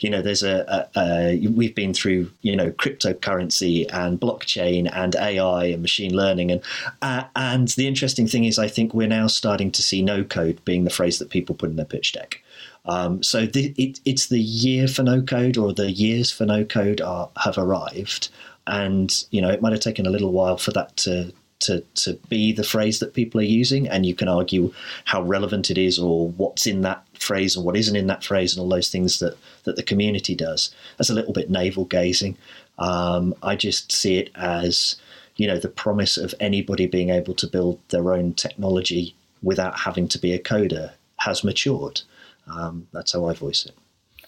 You 0.00 0.10
know, 0.10 0.20
there's 0.20 0.42
a, 0.42 0.88
a, 0.96 1.00
a 1.00 1.46
we've 1.46 1.76
been 1.76 1.94
through 1.94 2.32
you 2.42 2.56
know 2.56 2.72
cryptocurrency 2.72 3.86
and 3.94 4.20
blockchain 4.20 4.90
and 4.92 5.14
AI 5.14 5.66
and 5.66 5.82
machine 5.82 6.16
learning, 6.16 6.50
and 6.50 6.60
uh, 7.02 7.24
and 7.36 7.68
the 7.68 7.86
interesting 7.86 8.26
thing 8.26 8.46
is, 8.46 8.58
I 8.58 8.66
think 8.66 8.94
we're 8.94 9.06
now 9.06 9.28
starting 9.28 9.70
to 9.70 9.82
see 9.82 10.02
no 10.02 10.24
code 10.24 10.64
being 10.64 10.82
the 10.82 10.90
phrase 10.90 11.20
that 11.20 11.30
people 11.30 11.54
put 11.54 11.70
in 11.70 11.76
their 11.76 11.84
pitch 11.84 12.12
deck. 12.14 12.40
Um, 12.86 13.22
so 13.22 13.48
it, 13.54 14.00
it's 14.04 14.26
the 14.26 14.40
year 14.40 14.88
for 14.88 15.02
no 15.02 15.22
code 15.22 15.56
or 15.56 15.72
the 15.72 15.90
years 15.90 16.30
for 16.30 16.44
no 16.44 16.64
code 16.64 17.00
are, 17.00 17.30
have 17.42 17.56
arrived, 17.56 18.28
and 18.66 19.24
you 19.30 19.40
know 19.40 19.50
it 19.50 19.62
might 19.62 19.72
have 19.72 19.80
taken 19.80 20.06
a 20.06 20.10
little 20.10 20.32
while 20.32 20.58
for 20.58 20.70
that 20.72 20.96
to 20.98 21.32
to, 21.60 21.80
to 21.94 22.14
be 22.28 22.52
the 22.52 22.64
phrase 22.64 22.98
that 22.98 23.14
people 23.14 23.40
are 23.40 23.44
using, 23.44 23.88
and 23.88 24.04
you 24.04 24.14
can 24.14 24.28
argue 24.28 24.72
how 25.04 25.22
relevant 25.22 25.70
it 25.70 25.78
is 25.78 25.98
or 25.98 26.28
what's 26.30 26.66
in 26.66 26.82
that 26.82 27.04
phrase 27.14 27.56
and 27.56 27.64
what 27.64 27.76
isn't 27.76 27.96
in 27.96 28.06
that 28.08 28.22
phrase 28.22 28.54
and 28.54 28.62
all 28.62 28.68
those 28.68 28.90
things 28.90 29.18
that, 29.20 29.36
that 29.64 29.76
the 29.76 29.82
community 29.82 30.34
does. 30.34 30.74
That's 30.98 31.10
a 31.10 31.14
little 31.14 31.32
bit 31.32 31.50
navel 31.50 31.86
gazing. 31.86 32.36
Um, 32.78 33.34
I 33.42 33.56
just 33.56 33.92
see 33.92 34.18
it 34.18 34.30
as 34.34 34.96
you 35.36 35.46
know 35.46 35.58
the 35.58 35.68
promise 35.68 36.16
of 36.16 36.34
anybody 36.38 36.86
being 36.86 37.10
able 37.10 37.34
to 37.34 37.46
build 37.46 37.80
their 37.88 38.12
own 38.12 38.34
technology 38.34 39.14
without 39.42 39.80
having 39.80 40.08
to 40.08 40.18
be 40.18 40.32
a 40.32 40.38
coder 40.38 40.92
has 41.18 41.44
matured. 41.44 42.02
Um, 42.46 42.88
that's 42.92 43.12
how 43.12 43.26
I 43.26 43.34
voice 43.34 43.66
it. 43.66 43.74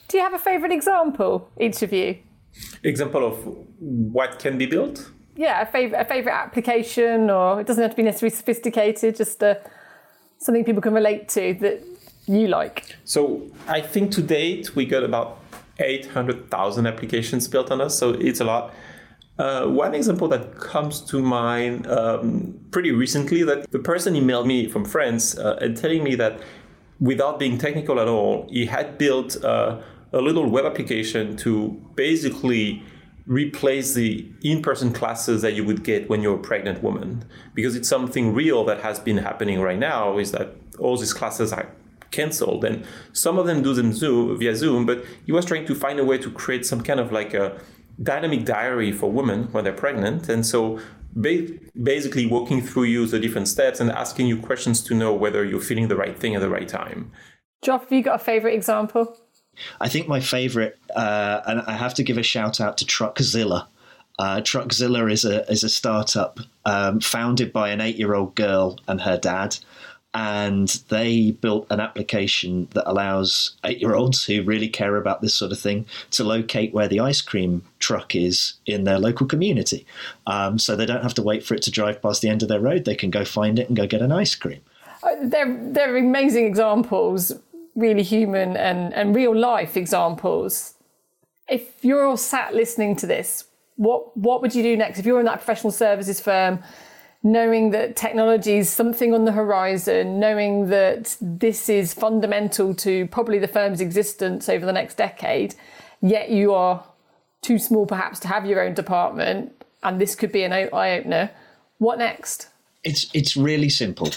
Do 0.09 0.19
you 0.19 0.23
have 0.23 0.35
a 0.35 0.39
favourite 0.39 0.73
example, 0.73 1.51
each 1.61 1.83
of 1.83 1.93
you? 1.93 2.19
Example 2.83 3.27
of 3.27 3.35
what 3.79 4.39
can 4.39 4.57
be 4.57 4.67
built? 4.67 5.11
yeah, 5.37 5.61
a 5.63 5.67
favorite 5.67 6.01
a 6.01 6.05
favorite 6.05 6.33
application, 6.33 7.31
or 7.31 7.61
it 7.61 7.67
doesn't 7.67 7.83
have 7.83 7.91
to 7.91 7.97
be 7.97 8.03
necessarily 8.03 8.35
sophisticated, 8.35 9.17
just 9.17 9.43
uh, 9.43 9.55
something 10.39 10.65
people 10.65 10.83
can 10.83 10.95
relate 10.95 11.29
to 11.31 11.55
that 11.61 11.83
you 12.27 12.49
like. 12.49 12.97
So 13.05 13.51
I 13.69 13.81
think 13.81 14.13
to 14.13 14.23
date 14.23 14.75
we 14.75 14.87
got 14.87 15.05
about 15.05 15.39
eight 15.79 16.07
hundred 16.07 16.51
thousand 16.51 16.87
applications 16.87 17.47
built 17.49 17.71
on 17.71 17.81
us, 17.81 17.99
so 17.99 18.11
it's 18.15 18.41
a 18.41 18.45
lot. 18.45 18.75
Uh, 19.39 19.67
one 19.67 19.95
example 19.95 20.27
that 20.29 20.57
comes 20.59 21.03
to 21.03 21.21
mind 21.21 21.87
um, 21.89 22.59
pretty 22.71 22.91
recently 22.91 23.43
that 23.43 23.71
the 23.71 23.79
person 23.79 24.15
emailed 24.15 24.47
me 24.47 24.67
from 24.67 24.83
France 24.83 25.37
uh, 25.37 25.59
and 25.61 25.77
telling 25.77 26.03
me 26.03 26.15
that 26.15 26.41
without 27.01 27.39
being 27.39 27.59
technical 27.59 28.01
at 28.01 28.09
all, 28.09 28.49
he 28.51 28.67
had 28.67 28.99
built 28.99 29.37
a 29.37 29.83
little 30.13 30.49
web 30.49 30.65
application 30.65 31.37
to 31.39 31.71
basically 31.95 32.83
replace 33.27 33.95
the 33.95 34.25
in-person 34.43 34.93
classes 34.93 35.43
that 35.43 35.55
you 35.55 35.65
would 35.65 35.83
get 35.83 36.09
when 36.09 36.23
you're 36.23 36.37
a 36.37 36.43
pregnant 36.43 36.83
woman. 36.83 37.25
Because 37.55 37.75
it's 37.75 37.89
something 37.89 38.33
real 38.33 38.65
that 38.65 38.81
has 38.81 39.01
been 39.01 39.19
happening 39.19 39.61
right 39.61 39.79
now 39.79 40.19
is 40.19 40.33
that 40.33 40.55
all 40.79 40.97
these 40.97 41.13
classes 41.13 41.53
are 41.53 41.69
canceled 42.13 42.65
and 42.65 42.87
some 43.13 43.37
of 43.37 43.47
them 43.47 43.63
do 43.63 43.75
them 43.75 43.93
zoom 43.93 44.39
via 44.39 44.55
zoom 44.55 44.87
but 44.87 45.05
he 45.27 45.33
was 45.33 45.45
trying 45.45 45.67
to 45.67 45.75
find 45.75 45.99
a 45.99 46.05
way 46.05 46.17
to 46.17 46.31
create 46.31 46.65
some 46.65 46.81
kind 46.81 47.01
of 47.01 47.11
like 47.11 47.35
a 47.35 47.61
dynamic 48.03 48.45
diary 48.45 48.93
for 48.93 49.11
women 49.11 49.45
when 49.53 49.65
they're 49.65 49.73
pregnant. 49.73 50.29
And 50.29 50.45
so 50.45 50.79
ba- 51.17 51.49
basically 51.83 52.27
walking 52.27 52.63
through 52.63 52.85
you 52.85 53.07
the 53.07 53.19
different 53.19 53.49
steps 53.49 53.81
and 53.81 53.91
asking 53.91 54.27
you 54.29 54.37
questions 54.37 54.83
to 54.85 54.95
know 54.95 55.13
whether 55.13 55.45
you're 55.45 55.61
feeling 55.61 55.89
the 55.89 55.97
right 55.97 56.19
thing 56.19 56.35
at 56.35 56.41
the 56.41 56.51
right 56.51 56.69
time. 56.69 57.11
Joff, 57.65 57.81
have 57.81 57.93
you 57.93 58.03
got 58.03 58.21
a 58.21 58.25
favorite 58.25 58.55
example? 58.55 59.19
I 59.81 59.89
think 59.89 60.07
my 60.07 60.21
favorite, 60.21 60.79
uh, 60.95 61.41
and 61.47 61.63
I 61.63 61.73
have 61.73 61.95
to 61.95 62.03
give 62.03 62.19
a 62.19 62.23
shout 62.23 62.61
out 62.61 62.77
to 62.79 62.85
Truckzilla. 62.85 63.67
Uh, 64.19 64.41
Truckzilla 64.41 65.11
is 65.11 65.25
a 65.25 65.51
is 65.51 65.65
a 65.65 65.69
startup 65.69 66.41
um, 66.65 67.01
founded 67.01 67.53
by 67.53 67.71
an 67.71 67.81
eight 67.81 67.97
year 67.97 68.15
old 68.15 68.35
girl 68.35 68.79
and 68.87 69.01
her 69.01 69.17
dad, 69.17 69.59
and 70.17 70.81
they 70.89 71.33
built 71.33 71.67
an 71.69 71.79
application 71.79 72.69
that 72.73 72.91
allows 72.91 73.55
eight 73.65 73.83
year 73.83 73.95
olds 73.95 74.25
who 74.25 74.43
really 74.43 74.67
care 74.67 74.97
about 74.97 75.21
this 75.21 75.35
sort 75.35 75.53
of 75.53 75.61
thing 75.61 75.85
to 76.11 76.25
locate 76.25 76.73
where 76.73 76.89
the 76.89 77.01
ice 77.01 77.21
cream 77.21 77.63
truck 77.81 78.17
is 78.17 78.55
in 78.65 78.85
their 78.85 78.99
local 78.99 79.27
community. 79.27 79.87
Um, 80.27 80.59
so 80.59 80.75
they 80.75 80.87
don't 80.87 81.03
have 81.03 81.13
to 81.15 81.23
wait 81.23 81.45
for 81.45 81.55
it 81.55 81.61
to 81.65 81.71
drive 81.71 82.01
past 82.01 82.23
the 82.23 82.31
end 82.31 82.43
of 82.43 82.49
their 82.49 82.61
road. 82.61 82.87
They 82.87 82.95
can 82.95 83.11
go 83.11 83.27
find 83.27 83.59
it 83.59 83.69
and 83.69 83.77
go 83.77 83.87
get 83.87 84.01
an 84.01 84.11
ice 84.11 84.35
cream. 84.35 84.63
Uh, 85.03 85.17
they're, 85.25 85.55
they're 85.73 85.99
amazing 85.99 86.47
examples 86.47 87.33
really 87.75 88.03
human 88.03 88.57
and, 88.57 88.95
and 88.95 89.15
real 89.15 89.37
life 89.37 89.77
examples. 89.77 90.77
If 91.47 91.85
you're 91.85 92.07
all 92.07 92.17
sat 92.17 92.55
listening 92.55 92.97
to 92.97 93.07
this, 93.07 93.45
what 93.77 94.17
what 94.17 94.41
would 94.41 94.55
you 94.55 94.63
do 94.63 94.75
next? 94.79 94.99
If 94.99 95.05
you're 95.05 95.21
in 95.21 95.27
that 95.27 95.37
professional 95.37 95.71
services 95.71 96.19
firm, 96.19 96.63
knowing 97.27 97.71
that 97.71 97.97
technology 97.97 98.57
is 98.59 98.71
something 98.71 99.13
on 99.13 99.25
the 99.25 99.33
horizon, 99.33 100.21
knowing 100.21 100.69
that 100.69 101.17
this 101.21 101.69
is 101.69 101.93
fundamental 101.93 102.73
to 102.73 103.07
probably 103.09 103.41
the 103.41 103.49
firm's 103.49 103.81
existence 103.81 104.49
over 104.49 104.65
the 104.65 104.73
next 104.73 104.97
decade, 104.97 105.53
yet 106.01 106.31
you 106.31 106.55
are 106.55 106.85
too 107.43 107.59
small 107.59 107.85
perhaps 107.85 108.21
to 108.21 108.29
have 108.29 108.47
your 108.47 108.61
own 108.61 108.75
department, 108.75 109.53
and 109.83 110.01
this 110.01 110.15
could 110.15 110.31
be 110.31 110.45
an 110.45 110.53
eye 110.53 110.99
opener. 110.99 111.31
What 111.79 111.99
next? 111.99 112.49
It's 112.85 113.11
it's 113.13 113.37
really 113.37 113.69
simple 113.69 114.11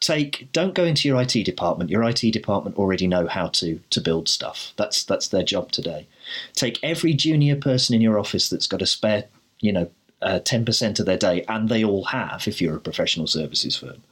take 0.00 0.48
don't 0.52 0.74
go 0.74 0.84
into 0.84 1.08
your 1.08 1.20
IT 1.20 1.32
department. 1.44 1.90
Your 1.90 2.04
IT 2.04 2.30
department 2.32 2.76
already 2.76 3.08
know 3.08 3.26
how 3.26 3.48
to 3.48 3.80
to 3.90 4.00
build 4.00 4.28
stuff. 4.28 4.72
That's 4.76 5.02
that's 5.02 5.28
their 5.28 5.42
job 5.42 5.72
today. 5.72 6.06
Take 6.54 6.78
every 6.82 7.12
junior 7.12 7.56
person 7.56 7.94
in 7.96 8.00
your 8.00 8.18
office 8.18 8.48
that's 8.48 8.68
got 8.68 8.82
a 8.82 8.86
spare, 8.86 9.24
you 9.60 9.72
know, 9.72 9.90
uh, 10.22 10.38
ten 10.40 10.62
uh, 10.62 10.64
percent 10.64 10.98
of 11.00 11.06
their 11.06 11.18
day, 11.18 11.44
and 11.48 11.68
they 11.68 11.84
all 11.84 12.04
have 12.04 12.46
if 12.46 12.60
you're 12.60 12.76
a 12.76 12.80
professional 12.80 13.26
services 13.26 13.76
firm, 13.76 14.02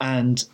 and 0.00 0.44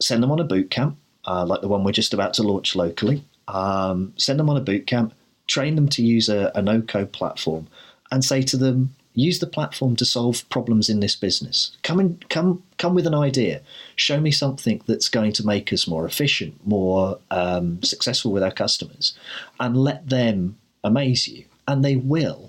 send 0.00 0.22
them 0.22 0.30
on 0.30 0.40
a 0.40 0.44
boot 0.44 0.70
camp 0.70 0.96
uh, 1.28 1.44
like 1.44 1.60
the 1.60 1.68
one 1.68 1.84
we're 1.84 1.92
just 1.92 2.14
about 2.14 2.34
to 2.34 2.42
launch 2.42 2.74
locally. 2.74 3.22
Um, 3.48 4.14
send 4.16 4.40
them 4.40 4.50
on 4.50 4.56
a 4.56 4.62
boot 4.62 4.86
camp, 4.86 5.14
train 5.46 5.74
them 5.76 5.88
to 5.90 6.02
use 6.02 6.28
a, 6.28 6.50
a 6.54 6.62
no 6.62 6.80
code 6.80 7.12
platform, 7.12 7.68
and 8.10 8.24
say 8.24 8.42
to 8.42 8.56
them, 8.56 8.94
use 9.14 9.38
the 9.38 9.46
platform 9.46 9.96
to 9.96 10.04
solve 10.04 10.48
problems 10.48 10.88
in 10.88 11.00
this 11.00 11.16
business. 11.16 11.76
Come 11.82 12.00
and 12.00 12.28
come 12.30 12.62
come 12.78 12.94
with 12.94 13.06
an 13.06 13.14
idea. 13.14 13.60
Show 13.96 14.20
me 14.20 14.30
something 14.30 14.82
that's 14.86 15.08
going 15.08 15.32
to 15.34 15.46
make 15.46 15.72
us 15.72 15.86
more 15.86 16.06
efficient, 16.06 16.66
more 16.66 17.18
um, 17.30 17.82
successful 17.82 18.32
with 18.32 18.42
our 18.42 18.52
customers, 18.52 19.18
and 19.60 19.76
let 19.76 20.08
them 20.08 20.56
amaze 20.82 21.28
you. 21.28 21.44
And 21.66 21.84
they 21.84 21.96
will, 21.96 22.47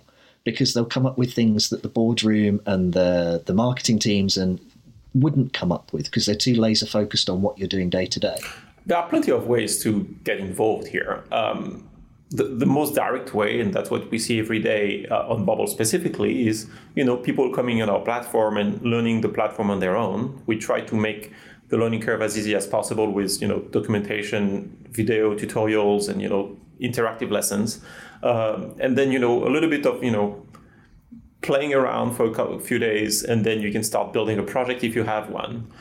because 0.52 0.74
they'll 0.74 0.86
come 0.86 1.06
up 1.06 1.18
with 1.18 1.34
things 1.34 1.70
that 1.70 1.82
the 1.84 1.90
boardroom 1.90 2.62
and 2.66 2.94
the 2.94 3.44
the 3.46 3.54
marketing 3.54 4.00
teams 4.00 4.38
and 4.38 4.60
wouldn't 5.14 5.54
come 5.54 5.72
up 5.72 5.92
with 5.92 6.06
because 6.06 6.26
they're 6.26 6.36
too 6.36 6.56
laser 6.56 6.86
focused 6.86 7.30
on 7.30 7.42
what 7.42 7.58
you're 7.58 7.68
doing 7.68 7.90
day 7.90 8.06
to 8.06 8.20
day. 8.20 8.38
There 8.86 8.98
are 8.98 9.08
plenty 9.10 9.32
of 9.32 9.48
ways 9.48 9.82
to 9.84 10.04
get 10.24 10.40
involved 10.40 10.88
here. 10.88 11.24
Um, 11.32 11.90
the, 12.32 12.44
the 12.44 12.66
most 12.66 12.94
direct 12.94 13.34
way, 13.34 13.60
and 13.60 13.74
that's 13.74 13.90
what 13.90 14.12
we 14.12 14.20
see 14.20 14.40
every 14.40 14.60
day 14.60 15.08
uh, 15.10 15.28
on 15.28 15.46
Bubble 15.46 15.66
specifically, 15.66 16.48
is 16.48 16.68
you 16.96 17.04
know 17.04 17.18
people 17.18 17.52
coming 17.54 17.82
on 17.82 17.90
our 17.90 18.02
platform 18.02 18.58
and 18.58 18.82
learning 18.84 19.22
the 19.22 19.30
platform 19.30 19.72
on 19.72 19.80
their 19.80 19.96
own. 19.96 20.42
We 20.46 20.58
try 20.58 20.82
to 20.82 20.96
make 20.96 21.34
the 21.70 21.78
learning 21.78 22.02
curve 22.02 22.22
as 22.22 22.38
easy 22.38 22.56
as 22.56 22.68
possible 22.68 23.12
with 23.12 23.42
you 23.42 23.48
know 23.48 23.60
documentation, 23.72 24.78
video 24.92 25.36
tutorials, 25.36 26.08
and 26.08 26.22
you 26.22 26.30
know 26.30 26.56
interactive 26.82 27.32
lessons, 27.32 27.82
um, 28.24 28.76
and 28.80 28.98
then 28.98 29.12
you 29.12 29.20
know 29.20 29.48
a 29.48 29.50
little 29.50 29.70
bit 29.70 29.86
of 29.86 30.04
you 30.04 30.12
know 30.12 30.46
playing 31.42 31.74
around 31.74 32.16
for 32.16 32.26
a 32.26 32.34
couple, 32.34 32.60
few 32.60 32.80
days, 32.80 33.24
and 33.24 33.46
then 33.46 33.62
you 33.62 33.72
can 33.72 33.84
start 33.84 34.14
building 34.14 34.38
a 34.38 34.44
project 34.44 34.84
if 34.84 34.96
you 34.96 35.04
have 35.04 35.30
one. 35.30 35.72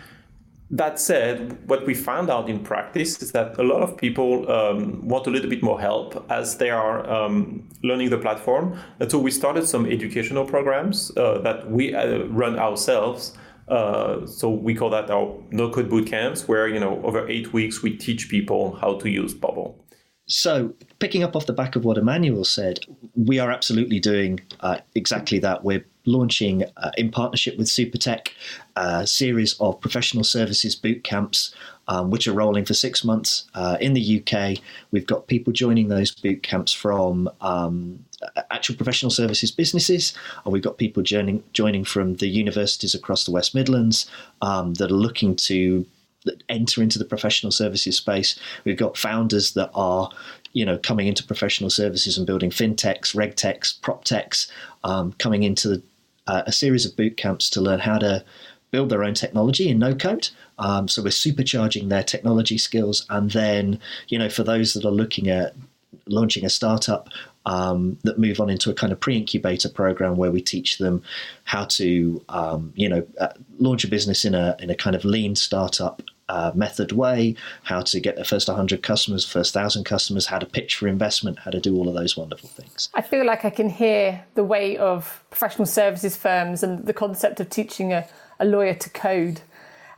That 0.71 1.01
said, 1.01 1.67
what 1.67 1.87
we 1.87 1.95
found 1.95 2.29
out 2.29 2.49
in 2.51 2.61
practice 2.61 3.23
is 3.23 3.33
that 3.33 3.59
a 3.59 3.63
lot 3.63 3.81
of 3.83 3.97
people 3.97 4.51
um, 4.53 5.09
want 5.09 5.27
a 5.27 5.31
little 5.31 5.49
bit 5.49 5.63
more 5.63 5.81
help 5.81 6.31
as 6.31 6.59
they 6.59 6.69
are 6.69 7.09
um, 7.11 7.67
learning 7.83 8.11
the 8.11 8.19
platform. 8.19 8.79
And 9.01 9.11
so 9.11 9.19
we 9.19 9.31
started 9.31 9.67
some 9.67 9.87
educational 9.87 10.45
programs 10.45 11.11
uh, 11.17 11.39
that 11.39 11.71
we 11.71 11.95
uh, 11.95 12.25
run 12.27 12.59
ourselves. 12.59 13.35
Uh, 13.67 14.27
so 14.27 14.51
we 14.51 14.75
call 14.75 14.91
that 14.91 15.11
our 15.11 15.35
no 15.51 15.71
code 15.71 15.89
boot 15.89 16.07
camps, 16.07 16.47
where 16.47 16.69
you 16.69 16.81
know 16.81 17.03
over 17.03 17.27
eight 17.29 17.53
weeks 17.53 17.83
we 17.83 17.97
teach 17.97 18.29
people 18.29 18.77
how 18.77 18.99
to 18.99 19.09
use 19.09 19.33
Bubble. 19.35 19.83
So, 20.29 20.75
picking 20.99 21.23
up 21.23 21.35
off 21.35 21.47
the 21.47 21.55
back 21.55 21.75
of 21.75 21.87
what 21.87 21.97
Emmanuel 21.97 22.45
said, 22.45 22.81
we 23.17 23.39
are 23.39 23.51
absolutely 23.51 23.99
doing 23.99 24.41
uh, 24.61 24.79
exactly 24.95 25.39
that. 25.39 25.65
We're 25.65 25.87
launching, 26.05 26.65
uh, 26.77 26.91
in 26.99 27.11
partnership 27.11 27.57
with 27.57 27.67
Supertech, 27.67 28.29
a 28.77 29.07
series 29.07 29.55
of 29.59 29.81
professional 29.81 30.25
services 30.25 30.75
boot 30.75 31.03
camps, 31.03 31.55
um, 31.89 32.11
which 32.11 32.29
are 32.29 32.35
rolling 32.35 32.67
for 32.67 32.75
six 32.75 33.05
months 33.05 33.47
uh, 33.55 33.79
in 33.81 33.95
the 33.95 34.23
UK. 34.23 34.63
We've 34.91 35.07
got 35.07 35.29
people 35.29 35.51
joining 35.55 35.89
those 35.89 36.11
boot 36.11 36.43
camps 36.43 36.75
from 36.75 37.31
um, 37.41 38.05
actual 38.51 38.77
professional 38.77 39.11
services 39.11 39.51
businesses, 39.51 40.13
and 40.45 40.53
we've 40.53 40.63
got 40.63 40.77
people 40.77 41.03
joining 41.03 41.43
joining 41.55 41.85
from 41.85 42.17
the 42.17 42.29
universities 42.29 42.95
across 42.95 43.25
the 43.25 43.33
West 43.33 43.55
Midlands 43.55 44.11
um, 44.43 44.75
that 44.75 44.91
are 44.91 44.95
looking 44.95 45.37
to 45.37 45.87
that 46.29 46.43
enter 46.49 46.83
into 46.83 46.99
the 46.99 47.05
professional 47.15 47.53
services 47.53 47.97
space. 47.97 48.39
We've 48.65 48.83
got 48.85 48.97
founders 48.97 49.53
that 49.53 49.71
are, 49.75 50.11
you 50.53 50.67
know, 50.67 50.79
coming 50.89 51.09
into 51.09 51.25
professional 51.25 51.71
services 51.71 52.19
and 52.19 52.27
building 52.27 52.51
fintechs, 52.51 53.15
regtechs, 53.15 53.81
proptechs, 53.81 54.51
um, 54.85 55.13
coming 55.19 55.43
into 55.43 55.83
uh, 56.27 56.43
a 56.47 56.53
series 56.53 56.87
of 56.87 56.97
boot 56.97 57.17
camps 57.17 57.51
to 57.51 57.61
learn 57.61 57.81
how 57.81 57.99
to 57.99 58.25
build 58.71 58.91
their 58.91 59.05
own 59.05 59.15
technology 59.15 59.69
in 59.69 59.79
no 59.79 59.95
code. 59.95 60.29
Um, 60.59 60.89
so 60.89 61.03
we're 61.03 61.09
supercharging 61.09 61.89
their 61.89 62.05
technology 62.05 62.59
skills, 62.59 63.07
and 63.09 63.31
then, 63.31 63.79
you 64.09 64.19
know, 64.19 64.29
for 64.29 64.45
those 64.45 64.75
that 64.75 64.85
are 64.85 64.97
looking 65.03 65.29
at 65.29 65.55
launching 66.07 66.45
a 66.45 66.51
startup 66.51 67.09
um, 67.47 67.99
that 68.05 68.19
move 68.19 68.41
on 68.41 68.51
into 68.51 68.71
a 68.71 68.75
kind 68.75 68.93
of 68.93 69.01
pre-incubator 69.01 69.71
program 69.71 70.17
where 70.17 70.31
we 70.31 70.43
teach 70.43 70.79
them 70.79 71.03
how 71.45 71.65
to, 71.65 72.23
um, 72.29 72.73
you 72.77 72.89
know, 72.89 73.07
uh, 73.21 73.33
launch 73.59 73.85
a 73.85 73.89
business 73.89 74.25
in 74.25 74.35
a 74.35 74.57
in 74.59 74.71
a 74.71 74.75
kind 74.75 74.97
of 74.97 75.05
lean 75.05 75.35
startup 75.35 76.03
uh, 76.29 76.53
method 76.55 76.93
way, 76.93 77.35
how 77.65 77.81
to 77.81 78.01
get 78.01 78.17
the 78.17 78.25
first 78.25 78.49
100 78.49 78.83
customers, 78.83 79.25
first 79.25 79.55
1,000 79.55 79.85
customers, 79.85 80.27
how 80.27 80.39
to 80.39 80.47
pitch 80.47 80.77
for 80.77 80.89
investment, 80.89 81.39
how 81.41 81.51
to 81.51 81.61
do 81.61 81.77
all 81.77 81.89
of 81.89 81.95
those 81.95 82.17
wonderful 82.17 82.49
things. 82.49 82.91
I 82.95 83.03
feel 83.03 83.25
like 83.25 83.45
I 83.45 83.51
can 83.51 83.71
hear 83.71 84.25
the 84.35 84.45
weight 84.45 84.79
of 84.79 85.25
professional 85.31 85.67
services 85.67 86.17
firms 86.17 86.63
and 86.63 86.87
the 86.87 86.93
concept 86.93 87.41
of 87.41 87.51
teaching 87.51 87.93
a, 87.93 88.07
a 88.41 88.45
lawyer 88.45 88.75
to 88.75 88.91
code. 88.91 89.41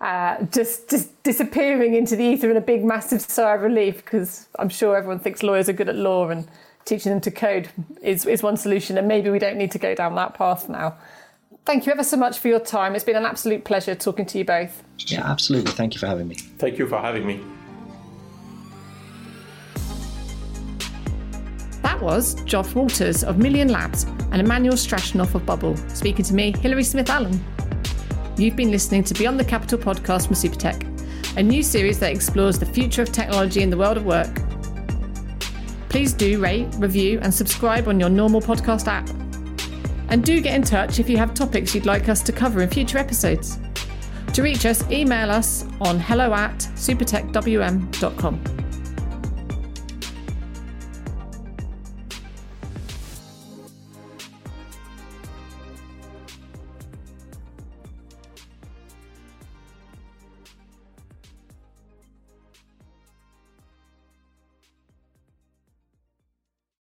Uh, 0.01 0.43
just 0.45 0.89
just 0.89 1.23
disappearing 1.25 1.93
into 1.93 2.17
the 2.17 2.25
ether 2.25 2.51
in 2.51 2.57
a 2.57 2.61
big 2.61 2.83
massive 2.83 3.21
sigh 3.21 3.55
of 3.55 3.61
relief 3.61 3.97
because 3.97 4.49
I'm 4.59 4.71
sure 4.71 4.97
everyone 4.97 5.19
thinks 5.19 5.43
lawyers 5.43 5.69
are 5.69 5.75
good 5.75 5.91
at 5.91 5.95
law 5.95 6.31
and 6.31 6.49
teaching 6.87 7.11
them 7.11 7.21
to 7.21 7.31
code 7.31 7.69
is, 8.03 8.25
is 8.25 8.43
one 8.43 8.57
solution 8.57 8.97
and 8.97 9.07
maybe 9.07 9.29
we 9.29 9.39
don't 9.39 9.59
need 9.59 9.71
to 9.73 9.79
go 9.79 9.95
down 9.95 10.15
that 10.15 10.35
path 10.35 10.71
now. 10.71 10.97
Thank 11.71 11.87
you 11.87 11.93
ever 11.93 12.03
so 12.03 12.17
much 12.17 12.41
for 12.41 12.49
your 12.49 12.59
time. 12.59 12.97
It's 12.97 13.05
been 13.05 13.15
an 13.15 13.25
absolute 13.25 13.65
pleasure 13.65 13.95
talking 13.95 14.27
to 14.27 14.39
you 14.39 14.45
both. 14.45 14.83
Yeah, 15.07 15.25
absolutely. 15.25 15.71
Thank 15.71 15.95
you 15.95 16.01
for 16.01 16.09
having 16.09 16.27
me. 16.27 16.35
Thank 16.35 16.79
you 16.79 16.89
for 16.89 16.99
having 16.99 17.25
me. 17.25 17.41
That 21.83 22.03
was 22.03 22.35
Joff 22.41 22.75
Walters 22.75 23.23
of 23.23 23.39
Million 23.39 23.69
Labs 23.69 24.03
and 24.03 24.41
Emmanuel 24.41 24.75
Straschnov 24.75 25.33
of 25.37 25.47
Bubble, 25.47 25.77
speaking 25.91 26.25
to 26.25 26.35
me, 26.35 26.51
Hilary 26.59 26.83
Smith 26.83 27.09
Allen. 27.09 27.41
You've 28.37 28.57
been 28.57 28.73
listening 28.73 29.05
to 29.05 29.15
Beyond 29.15 29.39
the 29.39 29.45
Capital 29.45 29.79
podcast 29.79 30.27
from 30.27 30.35
Supertech, 30.35 31.37
a 31.37 31.43
new 31.45 31.63
series 31.63 32.01
that 32.01 32.13
explores 32.13 32.59
the 32.59 32.67
future 32.67 33.03
of 33.03 33.13
technology 33.13 33.63
in 33.63 33.71
the 33.71 33.77
world 33.77 33.97
of 33.97 34.05
work. 34.05 34.35
Please 35.89 36.13
do 36.15 36.41
rate, 36.41 36.67
review, 36.79 37.21
and 37.23 37.33
subscribe 37.33 37.87
on 37.87 38.01
your 38.01 38.09
normal 38.09 38.41
podcast 38.41 38.89
app. 38.89 39.09
And 40.11 40.25
do 40.25 40.41
get 40.41 40.55
in 40.55 40.63
touch 40.63 40.99
if 40.99 41.09
you 41.09 41.17
have 41.17 41.35
topics 41.35 41.75
you'd 41.75 41.87
like 41.87 42.09
us 42.09 42.23
to 42.25 42.33
cover 42.33 42.61
in 42.63 42.69
future 42.69 42.99
episodes. 42.99 43.59
To 44.35 44.43
reach 44.43 44.67
us, 44.67 44.89
email 44.91 45.31
us 45.31 45.65
on 45.81 45.99
hello 45.99 46.35
at 46.35 46.59
supertechwm.com. 46.77 48.60